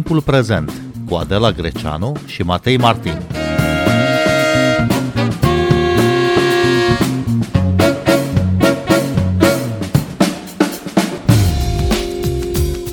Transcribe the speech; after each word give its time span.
Timpul 0.00 0.22
prezent 0.22 0.72
cu 1.08 1.14
Adela 1.14 1.52
Greceanu 1.52 2.12
și 2.26 2.42
Matei 2.42 2.76
Martin. 2.76 3.18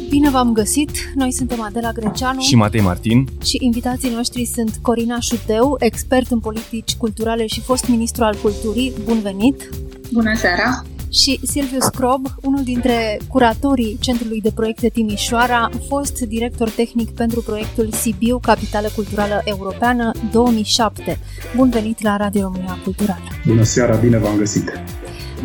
Bine 0.09 0.29
v-am 0.29 0.53
găsit! 0.53 0.89
Noi 1.15 1.31
suntem 1.31 1.61
Adela 1.61 1.91
Greceanu 1.91 2.41
și 2.41 2.55
Matei 2.55 2.81
Martin 2.81 3.27
și 3.43 3.57
invitații 3.59 4.09
noștri 4.09 4.45
sunt 4.45 4.79
Corina 4.81 5.19
Șuteu, 5.19 5.75
expert 5.79 6.31
în 6.31 6.39
politici 6.39 6.95
culturale 6.95 7.45
și 7.45 7.61
fost 7.61 7.87
ministru 7.87 8.23
al 8.23 8.35
culturii. 8.41 8.93
Bun 9.05 9.19
venit! 9.21 9.69
Bună 10.11 10.35
seara! 10.35 10.85
Și 11.09 11.39
Silviu 11.43 11.79
Scrob, 11.79 12.25
unul 12.41 12.63
dintre 12.63 13.19
curatorii 13.27 13.97
Centrului 13.99 14.41
de 14.41 14.51
Proiecte 14.55 14.89
Timișoara, 14.89 15.69
fost 15.87 16.19
director 16.19 16.69
tehnic 16.69 17.09
pentru 17.09 17.41
proiectul 17.41 17.91
Sibiu, 17.91 18.39
Capitală 18.39 18.87
Culturală 18.95 19.41
Europeană 19.45 20.11
2007. 20.31 21.19
Bun 21.55 21.69
venit 21.69 22.01
la 22.01 22.17
Radio 22.17 22.41
România 22.41 22.77
Culturală! 22.83 23.23
Bună 23.45 23.63
seara, 23.63 23.95
bine 23.95 24.17
v-am 24.17 24.37
găsit! 24.37 24.71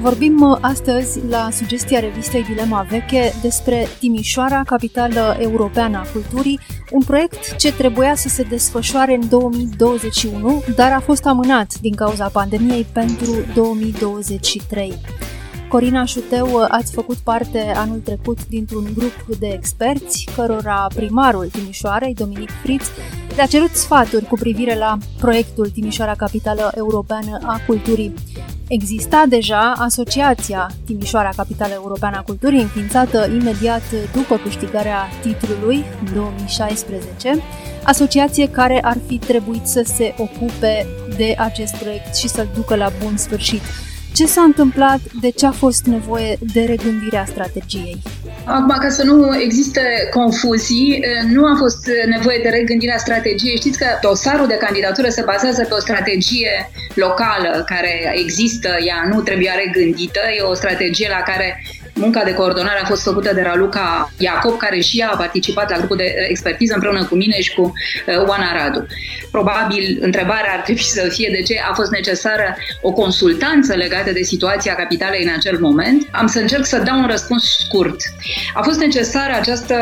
Vorbim 0.01 0.41
uh, 0.41 0.59
astăzi, 0.61 1.21
la 1.29 1.49
sugestia 1.53 2.01
revistei 2.01 2.43
Dilema 2.43 2.87
Veche, 2.91 3.33
despre 3.43 3.87
Timișoara, 3.99 4.63
capitală 4.67 5.37
europeană 5.41 5.99
a 5.99 6.07
culturii, 6.13 6.61
un 6.91 7.03
proiect 7.03 7.57
ce 7.57 7.73
trebuia 7.73 8.15
să 8.15 8.29
se 8.29 8.43
desfășoare 8.43 9.15
în 9.15 9.29
2021, 9.29 10.63
dar 10.77 10.93
a 10.93 11.01
fost 11.01 11.27
amânat 11.27 11.79
din 11.81 11.95
cauza 11.95 12.29
pandemiei 12.29 12.87
pentru 12.93 13.31
2023. 13.55 14.93
Corina 15.73 16.05
Șuteu, 16.05 16.67
ați 16.69 16.93
făcut 16.93 17.17
parte 17.17 17.73
anul 17.77 17.99
trecut 17.99 18.47
dintr-un 18.49 18.87
grup 18.95 19.37
de 19.39 19.47
experți, 19.47 20.29
cărora 20.37 20.87
primarul 20.95 21.49
Timișoarei, 21.53 22.15
Dominic 22.15 22.51
Fritz, 22.63 22.91
le-a 23.37 23.47
cerut 23.47 23.71
sfaturi 23.71 24.25
cu 24.25 24.35
privire 24.35 24.79
la 24.79 24.99
proiectul 25.19 25.69
Timișoara 25.69 26.15
Capitală 26.15 26.73
Europeană 26.75 27.39
a 27.43 27.61
Culturii. 27.67 28.15
Exista 28.69 29.25
deja 29.29 29.73
Asociația 29.77 30.71
Timișoara 30.87 31.31
Capitală 31.37 31.73
Europeană 31.75 32.17
a 32.17 32.23
Culturii, 32.23 32.61
înființată 32.61 33.29
imediat 33.31 33.83
după 34.15 34.37
câștigarea 34.37 35.09
titlului 35.23 35.85
în 36.05 36.15
2016, 36.15 37.43
asociație 37.83 38.51
care 38.51 38.81
ar 38.83 38.97
fi 39.07 39.19
trebuit 39.19 39.67
să 39.67 39.83
se 39.85 40.15
ocupe 40.19 40.87
de 41.17 41.35
acest 41.39 41.77
proiect 41.77 42.15
și 42.15 42.29
să-l 42.29 42.49
ducă 42.55 42.77
la 42.77 42.91
bun 43.03 43.17
sfârșit. 43.17 43.63
Ce 44.15 44.27
s-a 44.27 44.43
întâmplat? 44.43 45.01
De 45.21 45.31
ce 45.31 45.47
a 45.47 45.51
fost 45.51 45.85
nevoie 45.85 46.39
de 46.53 46.65
regândirea 46.65 47.25
strategiei? 47.25 48.03
Acum, 48.45 48.77
ca 48.81 48.89
să 48.89 49.05
nu 49.05 49.41
existe 49.41 49.81
confuzii, 50.11 51.05
nu 51.33 51.45
a 51.45 51.57
fost 51.59 51.91
nevoie 52.09 52.41
de 52.43 52.49
regândirea 52.49 52.99
strategiei. 52.99 53.57
Știți 53.57 53.79
că 53.79 53.87
dosarul 54.01 54.47
de 54.47 54.57
candidatură 54.57 55.09
se 55.09 55.23
bazează 55.23 55.65
pe 55.65 55.75
o 55.75 55.81
strategie 55.81 56.71
locală 56.95 57.63
care 57.67 58.13
există, 58.15 58.69
ea 58.87 59.09
nu 59.13 59.21
trebuia 59.21 59.53
regândită, 59.65 60.21
e 60.39 60.43
o 60.43 60.55
strategie 60.55 61.09
la 61.09 61.23
care 61.33 61.63
Munca 61.95 62.25
de 62.25 62.35
coordonare 62.35 62.81
a 62.83 62.87
fost 62.87 63.03
făcută 63.03 63.35
de 63.35 63.43
Raluca 63.43 64.13
Iacob, 64.19 64.57
care 64.57 64.81
și 64.81 64.99
ea 65.01 65.09
a 65.11 65.17
participat 65.17 65.71
la 65.71 65.77
grupul 65.77 65.97
de 65.97 66.15
expertiză 66.29 66.75
împreună 66.75 67.05
cu 67.05 67.15
mine 67.15 67.41
și 67.41 67.55
cu 67.55 67.63
uh, 67.63 68.29
Oana 68.29 68.53
Radu. 68.53 68.87
Probabil 69.31 69.99
întrebarea 70.01 70.53
ar 70.53 70.61
trebui 70.61 70.83
să 70.83 71.09
fie 71.09 71.29
de 71.33 71.43
ce 71.43 71.61
a 71.71 71.75
fost 71.75 71.91
necesară 71.91 72.57
o 72.83 72.93
consultanță 72.93 73.75
legată 73.75 74.13
de 74.13 74.23
situația 74.23 74.75
capitalei 74.75 75.23
în 75.23 75.33
acel 75.37 75.59
moment. 75.61 76.09
Am 76.13 76.27
să 76.27 76.39
încerc 76.39 76.65
să 76.65 76.79
dau 76.79 76.99
un 76.99 77.07
răspuns 77.07 77.43
scurt. 77.59 77.97
A 78.55 78.63
fost 78.63 78.79
necesară 78.79 79.33
această 79.35 79.77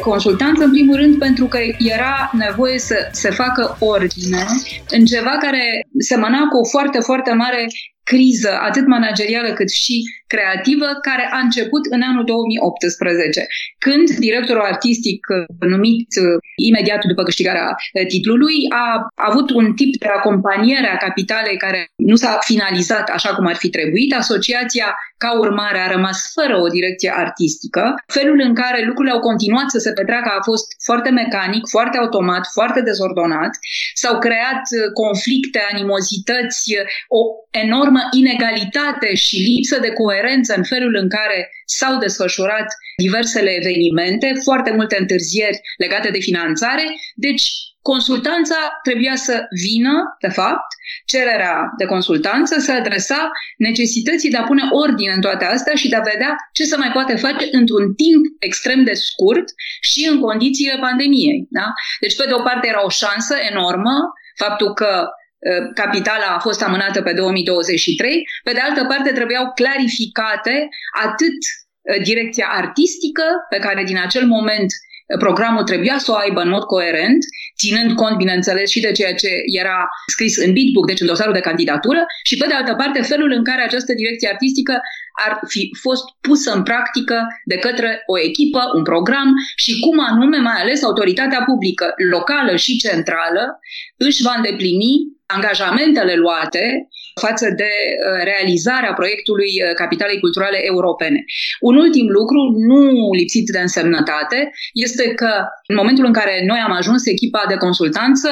consultanță, 0.00 0.64
în 0.64 0.70
primul 0.70 0.96
rând, 0.96 1.18
pentru 1.18 1.44
că 1.44 1.58
era 1.78 2.30
nevoie 2.32 2.78
să 2.78 3.08
se 3.10 3.30
facă 3.30 3.76
ordine 3.78 4.44
în 4.90 5.04
ceva 5.04 5.36
care 5.40 5.86
semăna 5.98 6.38
cu 6.50 6.56
o 6.58 6.64
foarte, 6.64 6.98
foarte 6.98 7.32
mare 7.32 7.66
criză, 8.04 8.52
atât 8.68 8.86
managerială 8.86 9.52
cât 9.52 9.70
și 9.70 10.02
creativă, 10.26 10.88
care 11.08 11.28
a 11.32 11.38
început 11.38 11.84
în 11.90 12.02
anul 12.10 12.24
2018, 12.24 13.46
când 13.78 14.06
directorul 14.26 14.70
artistic 14.72 15.18
uh, 15.28 15.68
numit 15.74 16.10
uh, 16.20 16.24
imediat 16.68 17.04
după 17.04 17.22
câștigarea 17.22 17.68
uh, 17.70 18.06
titlului 18.06 18.56
a 18.84 18.86
avut 19.14 19.50
un 19.50 19.66
tip 19.78 19.92
de 19.98 20.06
acompaniere 20.18 20.88
a 20.90 21.02
capitalei 21.06 21.56
care 21.56 21.80
nu 21.96 22.16
s-a 22.16 22.38
finalizat 22.50 23.08
așa 23.08 23.30
cum 23.34 23.46
ar 23.46 23.56
fi 23.62 23.68
trebuit. 23.68 24.14
Asociația, 24.14 24.96
ca 25.22 25.38
urmare, 25.38 25.78
a 25.78 25.92
rămas 25.96 26.18
fără 26.36 26.54
o 26.64 26.68
direcție 26.76 27.12
artistică. 27.24 27.84
Felul 28.18 28.38
în 28.48 28.54
care 28.54 28.84
lucrurile 28.88 29.14
au 29.14 29.20
continuat 29.30 29.68
să 29.74 29.78
se 29.78 29.92
petreacă 29.92 30.28
a 30.38 30.42
fost 30.50 30.66
foarte 30.88 31.10
mecanic, 31.10 31.62
foarte 31.74 31.96
automat, 31.98 32.44
foarte 32.52 32.80
dezordonat. 32.80 33.52
S-au 33.94 34.18
creat 34.18 34.64
conflicte, 35.02 35.60
animozități, 35.72 36.62
o 37.08 37.20
enormă 37.50 38.00
inegalitate 38.20 39.14
și 39.14 39.36
lipsă 39.50 39.76
de 39.80 39.92
coerență 40.00 40.54
în 40.56 40.64
felul 40.64 40.94
în 41.02 41.08
care 41.08 41.38
s-au 41.64 41.94
desfășurat 41.98 42.68
diversele 42.96 43.50
evenimente, 43.60 44.28
foarte 44.42 44.70
multe 44.78 44.96
întârzieri 45.00 45.60
legate 45.76 46.08
de 46.10 46.18
finanțare. 46.18 46.84
Deci, 47.14 47.44
consultanța 47.82 48.56
trebuia 48.82 49.16
să 49.16 49.40
vină, 49.62 50.16
de 50.20 50.28
fapt, 50.28 50.66
cererea 51.04 51.56
de 51.78 51.84
consultanță 51.84 52.58
să 52.58 52.72
adresa 52.72 53.30
necesității 53.56 54.30
de 54.30 54.36
a 54.36 54.42
pune 54.42 54.62
ordine 54.70 55.12
în 55.12 55.20
toate 55.20 55.44
astea 55.44 55.74
și 55.74 55.88
de 55.88 55.96
a 55.96 56.10
vedea 56.12 56.36
ce 56.52 56.64
se 56.64 56.76
mai 56.76 56.90
poate 56.92 57.14
face 57.16 57.48
într-un 57.52 57.94
timp 57.94 58.24
extrem 58.38 58.84
de 58.84 58.92
scurt 58.92 59.44
și 59.80 60.08
în 60.10 60.20
condițiile 60.20 60.78
pandemiei. 60.80 61.46
Da? 61.50 61.66
Deci, 62.00 62.16
pe 62.16 62.24
de 62.26 62.32
o 62.32 62.42
parte, 62.42 62.68
era 62.68 62.84
o 62.84 62.88
șansă 62.88 63.34
enormă 63.50 63.94
faptul 64.36 64.72
că 64.72 65.08
Uh, 65.50 65.70
capitala 65.74 66.26
a 66.34 66.38
fost 66.38 66.62
amânată 66.62 67.02
pe 67.02 67.12
2023. 67.12 68.28
Pe 68.44 68.52
de 68.52 68.58
altă 68.58 68.84
parte, 68.84 69.12
trebuiau 69.12 69.52
clarificate 69.54 70.68
atât 71.02 71.38
uh, 71.42 72.02
direcția 72.02 72.46
artistică, 72.50 73.24
pe 73.50 73.58
care 73.58 73.84
din 73.84 73.98
acel 73.98 74.26
moment 74.26 74.70
uh, 74.70 74.91
programul 75.18 75.62
trebuia 75.62 75.96
să 75.98 76.10
o 76.10 76.14
aibă 76.14 76.40
în 76.40 76.48
mod 76.48 76.62
coerent, 76.62 77.20
ținând 77.58 77.92
cont, 77.94 78.16
bineînțeles, 78.16 78.70
și 78.70 78.80
de 78.80 78.92
ceea 78.92 79.14
ce 79.14 79.30
era 79.60 79.88
scris 80.06 80.36
în 80.36 80.52
Bitbook, 80.52 80.86
deci 80.86 81.00
în 81.00 81.06
dosarul 81.06 81.32
de 81.32 81.40
candidatură, 81.40 82.00
și 82.22 82.36
pe 82.36 82.46
de 82.48 82.54
altă 82.54 82.74
parte, 82.74 83.02
felul 83.02 83.30
în 83.36 83.44
care 83.44 83.62
această 83.62 83.92
direcție 83.94 84.28
artistică 84.28 84.80
ar 85.26 85.40
fi 85.46 85.70
fost 85.80 86.04
pusă 86.20 86.52
în 86.52 86.62
practică 86.62 87.26
de 87.44 87.56
către 87.56 88.02
o 88.06 88.18
echipă, 88.18 88.62
un 88.76 88.82
program 88.82 89.28
și 89.56 89.80
cum 89.80 89.98
anume, 90.10 90.38
mai 90.38 90.60
ales 90.60 90.82
autoritatea 90.82 91.42
publică, 91.50 91.94
locală 92.10 92.56
și 92.56 92.76
centrală, 92.76 93.58
își 93.96 94.22
va 94.22 94.34
îndeplini 94.36 94.92
angajamentele 95.26 96.14
luate 96.14 96.88
față 97.20 97.46
de 97.56 97.72
uh, 97.72 98.24
realizarea 98.30 98.92
proiectului 98.92 99.52
uh, 99.58 99.74
Capitalei 99.74 100.20
Culturale 100.20 100.58
Europene. 100.72 101.24
Un 101.60 101.76
ultim 101.76 102.06
lucru, 102.18 102.40
nu 102.70 102.82
lipsit 103.20 103.46
de 103.54 103.60
însemnătate, 103.60 104.50
este 104.72 105.14
că 105.14 105.32
în 105.66 105.76
momentul 105.76 106.04
în 106.04 106.12
care 106.12 106.44
noi 106.46 106.60
am 106.66 106.72
ajuns 106.72 107.06
echipa 107.06 107.44
de 107.48 107.56
consultanță, 107.56 108.28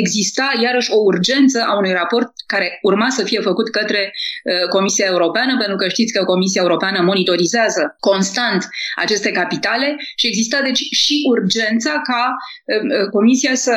exista 0.00 0.46
iarăși 0.62 0.90
o 0.92 0.98
urgență 1.10 1.58
a 1.68 1.76
unui 1.76 1.92
raport 1.92 2.30
care 2.46 2.78
urma 2.82 3.08
să 3.10 3.22
fie 3.24 3.40
făcut 3.40 3.70
către 3.70 4.02
uh, 4.12 4.68
Comisia 4.68 5.06
Europeană, 5.06 5.56
pentru 5.58 5.76
că 5.76 5.88
știți 5.88 6.12
că 6.12 6.24
Comisia 6.24 6.62
Europeană 6.62 7.02
monitorizează 7.02 7.96
constant 8.00 8.68
aceste 8.96 9.30
capitale 9.30 9.96
și 10.16 10.26
exista 10.26 10.62
deci 10.62 10.82
și 11.02 11.14
urgența 11.34 11.90
ca 11.90 12.22
uh, 12.30 13.00
uh 13.00 13.10
Comisia 13.10 13.54
să 13.54 13.74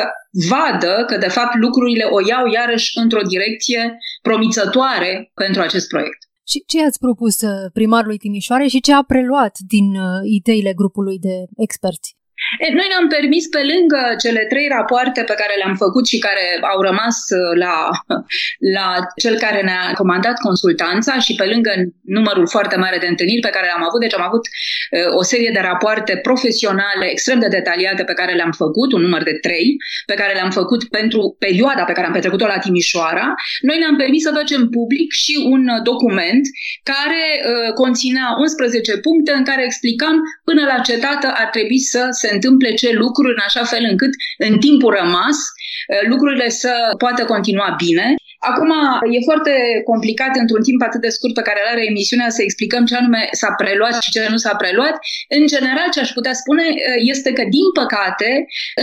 vadă 0.48 1.04
că 1.06 1.16
de 1.16 1.28
fapt 1.28 1.54
lucrurile 1.54 2.04
o 2.04 2.20
iau 2.28 2.46
iarăși 2.46 2.98
într-o 2.98 3.22
direcție 3.22 3.98
promițătoare 4.22 5.30
pentru 5.34 5.60
acest 5.62 5.88
proiect. 5.88 6.18
Și 6.48 6.64
ce 6.66 6.84
ați 6.84 6.98
propus 6.98 7.40
uh, 7.40 7.70
primarului 7.72 8.18
Timișoare 8.18 8.66
și 8.66 8.80
ce 8.80 8.92
a 8.92 9.02
preluat 9.02 9.56
din 9.66 9.86
uh, 9.96 10.20
ideile 10.22 10.72
grupului 10.74 11.18
de 11.18 11.34
experți? 11.56 12.15
E, 12.64 12.66
noi 12.78 12.88
ne-am 12.92 13.08
permis, 13.16 13.44
pe 13.56 13.62
lângă 13.72 14.00
cele 14.22 14.42
trei 14.52 14.68
rapoarte 14.76 15.20
pe 15.30 15.36
care 15.40 15.54
le-am 15.60 15.76
făcut 15.84 16.04
și 16.06 16.18
care 16.26 16.44
au 16.72 16.80
rămas 16.88 17.16
uh, 17.38 17.52
la, 17.64 17.76
la 18.76 18.88
cel 19.22 19.36
care 19.44 19.60
ne-a 19.68 19.84
comandat 20.00 20.36
consultanța 20.48 21.12
și 21.26 21.34
pe 21.40 21.46
lângă 21.52 21.72
numărul 22.18 22.46
foarte 22.54 22.76
mare 22.84 22.98
de 22.98 23.06
întâlniri 23.12 23.46
pe 23.46 23.54
care 23.56 23.66
le-am 23.66 23.86
avut, 23.88 24.00
deci 24.00 24.18
am 24.18 24.26
avut 24.30 24.44
uh, 24.46 25.14
o 25.20 25.22
serie 25.22 25.50
de 25.54 25.60
rapoarte 25.70 26.12
profesionale 26.28 27.06
extrem 27.10 27.38
de 27.38 27.54
detaliate 27.58 28.02
pe 28.04 28.18
care 28.20 28.32
le-am 28.34 28.54
făcut, 28.62 28.92
un 28.92 29.02
număr 29.06 29.22
de 29.22 29.36
trei, 29.46 29.68
pe 30.06 30.14
care 30.20 30.32
le-am 30.34 30.50
făcut 30.50 30.80
pentru 30.98 31.36
perioada 31.38 31.82
pe 31.84 31.92
care 31.92 32.06
am 32.06 32.12
petrecut-o 32.12 32.46
la 32.46 32.58
Timișoara, 32.58 33.34
noi 33.60 33.78
ne-am 33.78 33.96
permis 33.96 34.22
să 34.22 34.30
facem 34.34 34.68
public 34.68 35.12
și 35.12 35.34
un 35.54 35.62
document 35.82 36.44
care 36.82 37.24
uh, 37.36 37.72
conținea 37.72 38.26
11 38.38 38.98
puncte 38.98 39.32
în 39.32 39.44
care 39.44 39.62
explicam 39.64 40.16
până 40.44 40.62
la 40.72 40.78
ce 40.86 40.96
dată 40.96 41.26
ar 41.42 41.48
trebui 41.56 41.78
să 41.78 42.08
se 42.10 42.25
întâmple 42.32 42.74
ce 42.74 42.92
lucruri 42.92 43.34
în 43.36 43.42
așa 43.46 43.64
fel 43.64 43.84
încât 43.90 44.12
în 44.48 44.58
timpul 44.58 44.92
rămas 45.00 45.38
eh, 45.86 46.08
lucrurile 46.08 46.48
să 46.48 46.72
poată 46.98 47.24
continua 47.24 47.74
bine. 47.84 48.14
Acum, 48.38 48.72
e 49.14 49.28
foarte 49.30 49.54
complicat 49.90 50.32
într-un 50.36 50.62
timp 50.62 50.82
atât 50.82 51.00
de 51.00 51.14
scurt 51.16 51.34
pe 51.34 51.46
care 51.48 51.60
îl 51.60 51.72
are 51.72 51.84
emisiunea 51.84 52.28
să 52.36 52.42
explicăm 52.42 52.84
ce 52.84 52.96
anume 52.96 53.28
s-a 53.40 53.52
preluat 53.60 54.02
și 54.02 54.10
ce 54.10 54.26
nu 54.30 54.36
s-a 54.36 54.54
preluat. 54.62 54.96
În 55.38 55.46
general, 55.46 55.88
ce 55.92 56.00
aș 56.00 56.10
putea 56.18 56.34
spune 56.42 56.64
este 57.12 57.30
că, 57.32 57.42
din 57.56 57.68
păcate, 57.80 58.30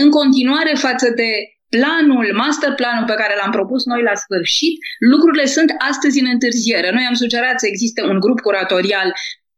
în 0.02 0.08
continuare 0.10 0.74
față 0.86 1.06
de 1.20 1.30
planul, 1.74 2.26
master 2.42 2.72
planul 2.80 3.06
pe 3.10 3.20
care 3.20 3.34
l-am 3.40 3.52
propus 3.58 3.82
noi 3.92 4.02
la 4.02 4.14
sfârșit, 4.24 4.74
lucrurile 5.12 5.46
sunt 5.56 5.70
astăzi 5.90 6.20
în 6.22 6.28
întârziere. 6.34 6.88
Noi 6.90 7.04
am 7.08 7.14
sugerat 7.14 7.56
să 7.60 7.66
existe 7.66 8.00
un 8.10 8.18
grup 8.24 8.40
curatorial 8.40 9.08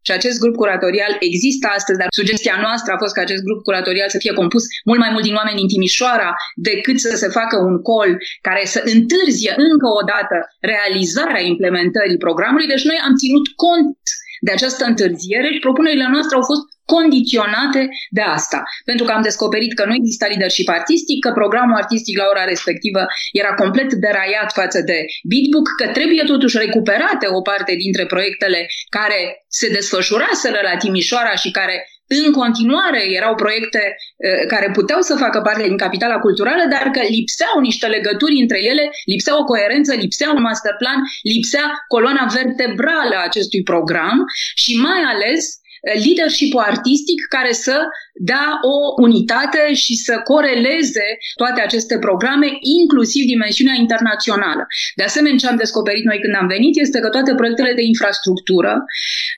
și 0.06 0.12
acest 0.18 0.38
grup 0.42 0.54
curatorial 0.62 1.12
există 1.28 1.66
astăzi, 1.76 1.98
dar 2.00 2.08
sugestia 2.20 2.56
noastră 2.66 2.90
a 2.92 3.02
fost 3.02 3.14
ca 3.14 3.20
acest 3.26 3.42
grup 3.46 3.60
curatorial 3.68 4.08
să 4.14 4.22
fie 4.24 4.38
compus 4.40 4.64
mult 4.88 5.00
mai 5.04 5.10
mult 5.14 5.24
din 5.28 5.38
oameni 5.40 5.60
din 5.60 5.68
Timișoara 5.72 6.30
decât 6.70 6.98
să 7.06 7.10
se 7.22 7.28
facă 7.38 7.56
un 7.68 7.76
col 7.90 8.10
care 8.48 8.62
să 8.74 8.80
întârzie 8.94 9.52
încă 9.70 9.88
o 10.00 10.02
dată 10.12 10.36
realizarea 10.72 11.42
implementării 11.52 12.24
programului. 12.26 12.72
Deci 12.72 12.88
noi 12.90 12.98
am 13.06 13.14
ținut 13.22 13.46
cont 13.64 13.98
de 14.40 14.52
această 14.52 14.84
întârziere 14.84 15.48
și 15.52 15.64
propunerile 15.66 16.08
noastre 16.10 16.36
au 16.36 16.42
fost 16.42 16.64
condiționate 16.94 17.88
de 18.10 18.20
asta. 18.20 18.62
Pentru 18.84 19.04
că 19.04 19.12
am 19.12 19.22
descoperit 19.22 19.74
că 19.74 19.84
nu 19.86 19.94
exista 19.94 20.26
leadership 20.26 20.68
artistic, 20.68 21.18
că 21.24 21.30
programul 21.40 21.76
artistic 21.82 22.18
la 22.18 22.26
ora 22.32 22.44
respectivă 22.44 23.06
era 23.32 23.54
complet 23.54 23.92
deraiat 23.92 24.52
față 24.52 24.80
de 24.80 24.98
Bitbook, 25.30 25.66
că 25.80 25.86
trebuie 25.98 26.24
totuși 26.24 26.58
recuperate 26.58 27.26
o 27.38 27.40
parte 27.40 27.74
dintre 27.84 28.06
proiectele 28.06 28.66
care 28.88 29.20
se 29.48 29.68
desfășuraseră 29.68 30.60
la 30.62 30.76
Timișoara 30.76 31.34
și 31.42 31.50
care 31.50 31.76
în 32.08 32.32
continuare 32.32 33.02
erau 33.12 33.34
proiecte 33.34 33.96
uh, 33.96 34.46
care 34.48 34.70
puteau 34.72 35.00
să 35.00 35.14
facă 35.14 35.40
parte 35.40 35.62
din 35.62 35.76
capitala 35.76 36.18
culturală, 36.18 36.64
dar 36.70 36.90
că 36.90 37.00
lipseau 37.08 37.60
niște 37.60 37.86
legături 37.86 38.40
între 38.40 38.62
ele, 38.62 38.90
lipsea 39.04 39.38
o 39.38 39.44
coerență, 39.44 39.94
lipsea 39.94 40.30
un 40.30 40.42
masterplan, 40.42 40.98
lipsea 41.22 41.84
coloana 41.88 42.26
vertebrală 42.32 43.14
a 43.16 43.24
acestui 43.24 43.62
program 43.62 44.24
și 44.54 44.76
mai 44.76 45.00
ales 45.12 45.60
leadership 46.04 46.52
artistic 46.56 47.20
care 47.28 47.52
să 47.52 47.76
dea 48.14 48.46
o 48.72 49.02
unitate 49.02 49.74
și 49.74 49.94
să 49.94 50.20
coreleze 50.24 51.06
toate 51.34 51.60
aceste 51.60 51.98
programe, 51.98 52.48
inclusiv 52.80 53.26
dimensiunea 53.26 53.74
internațională. 53.78 54.66
De 54.94 55.02
asemenea, 55.02 55.38
ce 55.38 55.46
am 55.46 55.56
descoperit 55.56 56.04
noi 56.04 56.18
când 56.20 56.34
am 56.34 56.46
venit 56.46 56.80
este 56.80 56.98
că 57.00 57.08
toate 57.08 57.34
proiectele 57.34 57.72
de 57.72 57.82
infrastructură, 57.82 58.84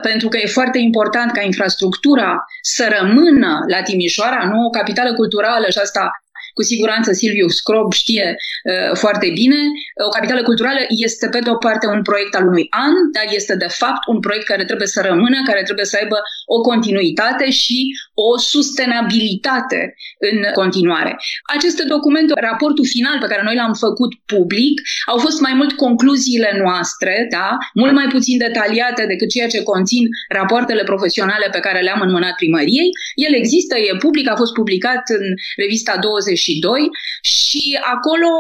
pentru 0.03 0.29
că 0.29 0.37
e 0.37 0.57
foarte 0.59 0.79
important 0.79 1.33
ca 1.33 1.43
infrastructura 1.43 2.45
să 2.63 2.85
rămână 2.99 3.65
la 3.67 3.83
Timișoara, 3.83 4.41
nu 4.53 4.67
o 4.67 4.71
capitală 4.71 5.15
culturală 5.15 5.67
și 5.71 5.79
asta 5.79 6.11
cu 6.59 6.65
siguranță 6.73 7.09
Silviu 7.13 7.49
Scrob 7.59 7.89
știe 8.03 8.27
uh, 8.37 8.97
foarte 9.03 9.29
bine. 9.41 9.61
O 10.09 10.11
capitală 10.17 10.43
culturală 10.51 10.81
este 11.07 11.27
pe 11.35 11.41
de 11.45 11.51
o 11.55 11.59
parte 11.67 11.87
un 11.97 12.03
proiect 12.09 12.35
al 12.39 12.45
unui 12.53 12.67
an, 12.87 12.95
dar 13.17 13.27
este 13.39 13.55
de 13.65 13.71
fapt 13.81 14.03
un 14.13 14.19
proiect 14.27 14.47
care 14.53 14.65
trebuie 14.71 14.91
să 14.95 15.01
rămână, 15.11 15.39
care 15.51 15.63
trebuie 15.69 15.89
să 15.93 15.97
aibă 16.03 16.19
o 16.57 16.59
continuitate 16.71 17.47
și 17.63 17.79
o 18.27 18.29
sustenabilitate 18.55 19.81
în 20.29 20.37
continuare. 20.61 21.13
Aceste 21.57 21.83
documente, 21.95 22.33
raportul 22.51 22.87
final 22.97 23.17
pe 23.21 23.31
care 23.31 23.43
noi 23.49 23.57
l-am 23.61 23.75
făcut 23.87 24.13
public, 24.35 24.75
au 25.13 25.19
fost 25.27 25.39
mai 25.47 25.55
mult 25.61 25.73
concluziile 25.85 26.51
noastre, 26.63 27.15
da? 27.37 27.49
mult 27.75 27.93
mai 28.01 28.09
puțin 28.15 28.37
detaliate 28.47 29.03
decât 29.13 29.29
ceea 29.29 29.49
ce 29.55 29.63
conțin 29.73 30.05
rapoartele 30.39 30.85
profesionale 30.93 31.47
pe 31.53 31.65
care 31.67 31.81
le-am 31.87 32.01
înmânat 32.07 32.35
primăriei. 32.43 32.91
El 33.27 33.33
există, 33.35 33.75
e 33.77 34.05
public, 34.07 34.27
a 34.31 34.37
fost 34.43 34.53
publicat 34.53 35.03
în 35.19 35.25
revista 35.57 35.93
20 36.01 36.39
22 36.57 36.89
și 37.23 37.79
acolo 37.95 38.31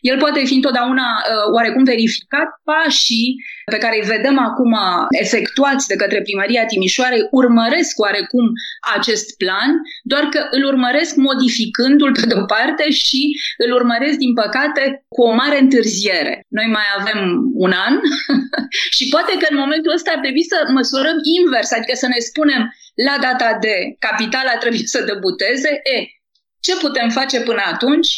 el 0.00 0.18
poate 0.18 0.44
fi 0.44 0.54
întotdeauna 0.54 1.08
uh, 1.18 1.52
oarecum 1.54 1.84
verificat 1.84 2.48
pașii 2.64 3.34
pe 3.72 3.78
care 3.78 3.96
îi 3.98 4.10
vedem 4.14 4.38
acum 4.38 4.72
efectuați 5.24 5.88
de 5.88 5.96
către 5.96 6.20
primăria 6.22 6.66
Timișoarei 6.66 7.28
urmăresc 7.30 7.98
oarecum 7.98 8.46
acest 8.96 9.36
plan, 9.36 9.70
doar 10.02 10.24
că 10.32 10.40
îl 10.50 10.64
urmăresc 10.64 11.14
modificându-l 11.16 12.12
pe 12.12 12.26
de-o 12.26 12.44
parte 12.44 12.90
și 12.90 13.22
îl 13.64 13.70
urmăresc, 13.72 14.16
din 14.18 14.34
păcate, 14.34 14.82
cu 15.08 15.22
o 15.22 15.34
mare 15.34 15.58
întârziere. 15.60 16.34
Noi 16.48 16.68
mai 16.76 16.86
avem 16.98 17.20
un 17.54 17.72
an 17.86 17.94
și 18.96 19.08
poate 19.14 19.32
că 19.40 19.46
în 19.50 19.56
momentul 19.56 19.92
ăsta 19.92 20.10
ar 20.14 20.20
trebui 20.24 20.44
să 20.52 20.58
măsurăm 20.78 21.16
invers, 21.40 21.72
adică 21.72 21.94
să 21.96 22.06
ne 22.06 22.20
spunem 22.28 22.62
la 23.08 23.16
data 23.26 23.58
de 23.60 23.74
capitala 23.98 24.54
trebuie 24.62 24.86
să 24.94 25.08
debuteze, 25.12 25.70
e, 25.94 25.96
ce 26.60 26.76
putem 26.76 27.08
face 27.08 27.40
până 27.40 27.62
atunci 27.72 28.08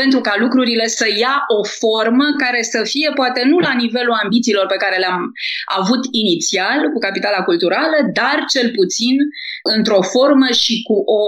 pentru 0.00 0.20
ca 0.20 0.34
lucrurile 0.38 0.86
să 0.86 1.06
ia 1.16 1.36
o 1.58 1.60
formă 1.64 2.24
care 2.38 2.62
să 2.62 2.80
fie 2.84 3.10
poate 3.14 3.42
nu 3.44 3.58
la 3.58 3.72
nivelul 3.72 4.20
ambițiilor 4.22 4.66
pe 4.66 4.76
care 4.82 4.96
le-am 4.98 5.32
avut 5.80 6.02
inițial 6.10 6.78
cu 6.92 6.98
capitala 6.98 7.40
culturală, 7.42 7.96
dar 8.18 8.36
cel 8.52 8.68
puțin 8.78 9.16
într-o 9.76 10.02
formă 10.02 10.48
și 10.62 10.74
cu 10.88 10.96
o 11.20 11.22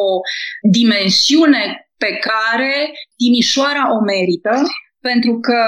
dimensiune 0.79 1.63
pe 2.03 2.11
care 2.29 2.75
Timișoara 3.17 3.85
o 3.97 3.99
merită, 4.11 4.55
pentru 5.01 5.33
că 5.41 5.63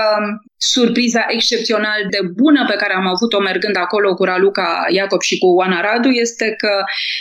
surpriza 0.56 1.24
excepțional 1.28 2.00
de 2.10 2.20
bună 2.40 2.62
pe 2.68 2.76
care 2.76 2.94
am 2.94 3.06
avut-o 3.06 3.40
mergând 3.40 3.76
acolo 3.76 4.14
cu 4.14 4.24
Raluca 4.24 4.84
Iacob 4.88 5.20
și 5.20 5.38
cu 5.38 5.46
Oana 5.46 5.80
Radu 5.80 6.08
este 6.08 6.54
că 6.56 6.72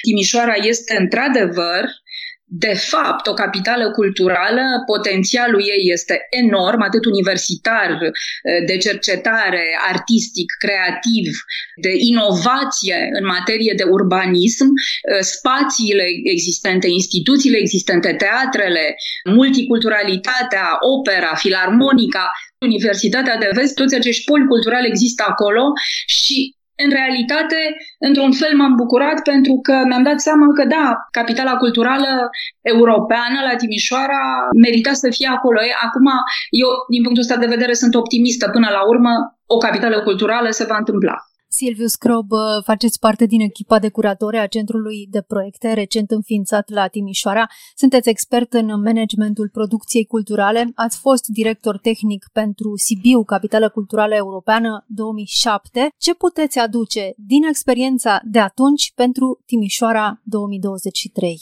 Timișoara 0.01 0.55
este 0.71 0.95
într-adevăr 0.99 1.83
de 2.53 2.73
fapt, 2.73 3.27
o 3.27 3.33
capitală 3.33 3.91
culturală, 3.91 4.61
potențialul 4.85 5.61
ei 5.61 5.91
este 5.91 6.27
enorm, 6.29 6.81
atât 6.81 7.05
universitar, 7.05 7.97
de 8.67 8.77
cercetare, 8.77 9.79
artistic, 9.91 10.45
creativ, 10.59 11.27
de 11.81 11.93
inovație 11.97 13.09
în 13.19 13.25
materie 13.25 13.73
de 13.77 13.83
urbanism, 13.83 14.67
spațiile 15.19 16.05
existente, 16.23 16.87
instituțiile 16.87 17.57
existente, 17.57 18.13
teatrele, 18.13 18.95
multiculturalitatea, 19.29 20.67
opera, 20.95 21.35
filarmonica, 21.35 22.31
Universitatea 22.65 23.37
de 23.37 23.49
Vest, 23.53 23.75
toți 23.75 23.95
acești 23.95 24.23
poli 24.23 24.45
culturali 24.45 24.87
există 24.87 25.23
acolo 25.27 25.63
și 26.05 26.55
în 26.85 26.91
realitate, 26.99 27.59
într-un 28.07 28.31
fel 28.31 28.53
m-am 28.55 28.75
bucurat 28.75 29.21
pentru 29.31 29.59
că 29.65 29.75
mi-am 29.87 30.03
dat 30.03 30.19
seama 30.19 30.47
că 30.57 30.63
da, 30.75 30.85
capitala 31.11 31.55
culturală 31.63 32.29
europeană 32.61 33.37
la 33.47 33.55
Timișoara 33.55 34.21
merita 34.63 34.93
să 34.93 35.07
fie 35.17 35.27
acolo. 35.27 35.59
Acum, 35.85 36.07
eu, 36.61 36.69
din 36.93 37.01
punctul 37.03 37.23
ăsta 37.25 37.37
de 37.43 37.53
vedere, 37.55 37.73
sunt 37.73 37.93
optimistă. 37.95 38.49
Până 38.49 38.69
la 38.77 38.81
urmă, 38.91 39.13
o 39.45 39.57
capitală 39.57 39.97
culturală 40.01 40.49
se 40.49 40.65
va 40.69 40.77
întâmpla. 40.77 41.15
Silviu 41.53 41.85
Scrob, 41.87 42.27
faceți 42.63 42.99
parte 42.99 43.25
din 43.25 43.41
echipa 43.41 43.79
de 43.79 43.89
curatori 43.89 44.37
a 44.37 44.47
Centrului 44.47 45.07
de 45.09 45.21
Proiecte, 45.27 45.73
recent 45.73 46.11
înființat 46.11 46.69
la 46.69 46.87
Timișoara. 46.87 47.45
Sunteți 47.75 48.09
expert 48.09 48.53
în 48.53 48.65
managementul 48.65 49.49
producției 49.49 50.05
culturale, 50.05 50.71
ați 50.75 50.97
fost 50.99 51.25
director 51.27 51.77
tehnic 51.77 52.25
pentru 52.33 52.75
Sibiu, 52.75 53.23
Capitală 53.23 53.69
Culturală 53.69 54.15
Europeană 54.15 54.85
2007. 54.87 55.89
Ce 55.97 56.13
puteți 56.15 56.59
aduce 56.59 57.13
din 57.15 57.43
experiența 57.49 58.21
de 58.23 58.39
atunci 58.39 58.93
pentru 58.95 59.39
Timișoara 59.45 60.21
2023? 60.23 61.37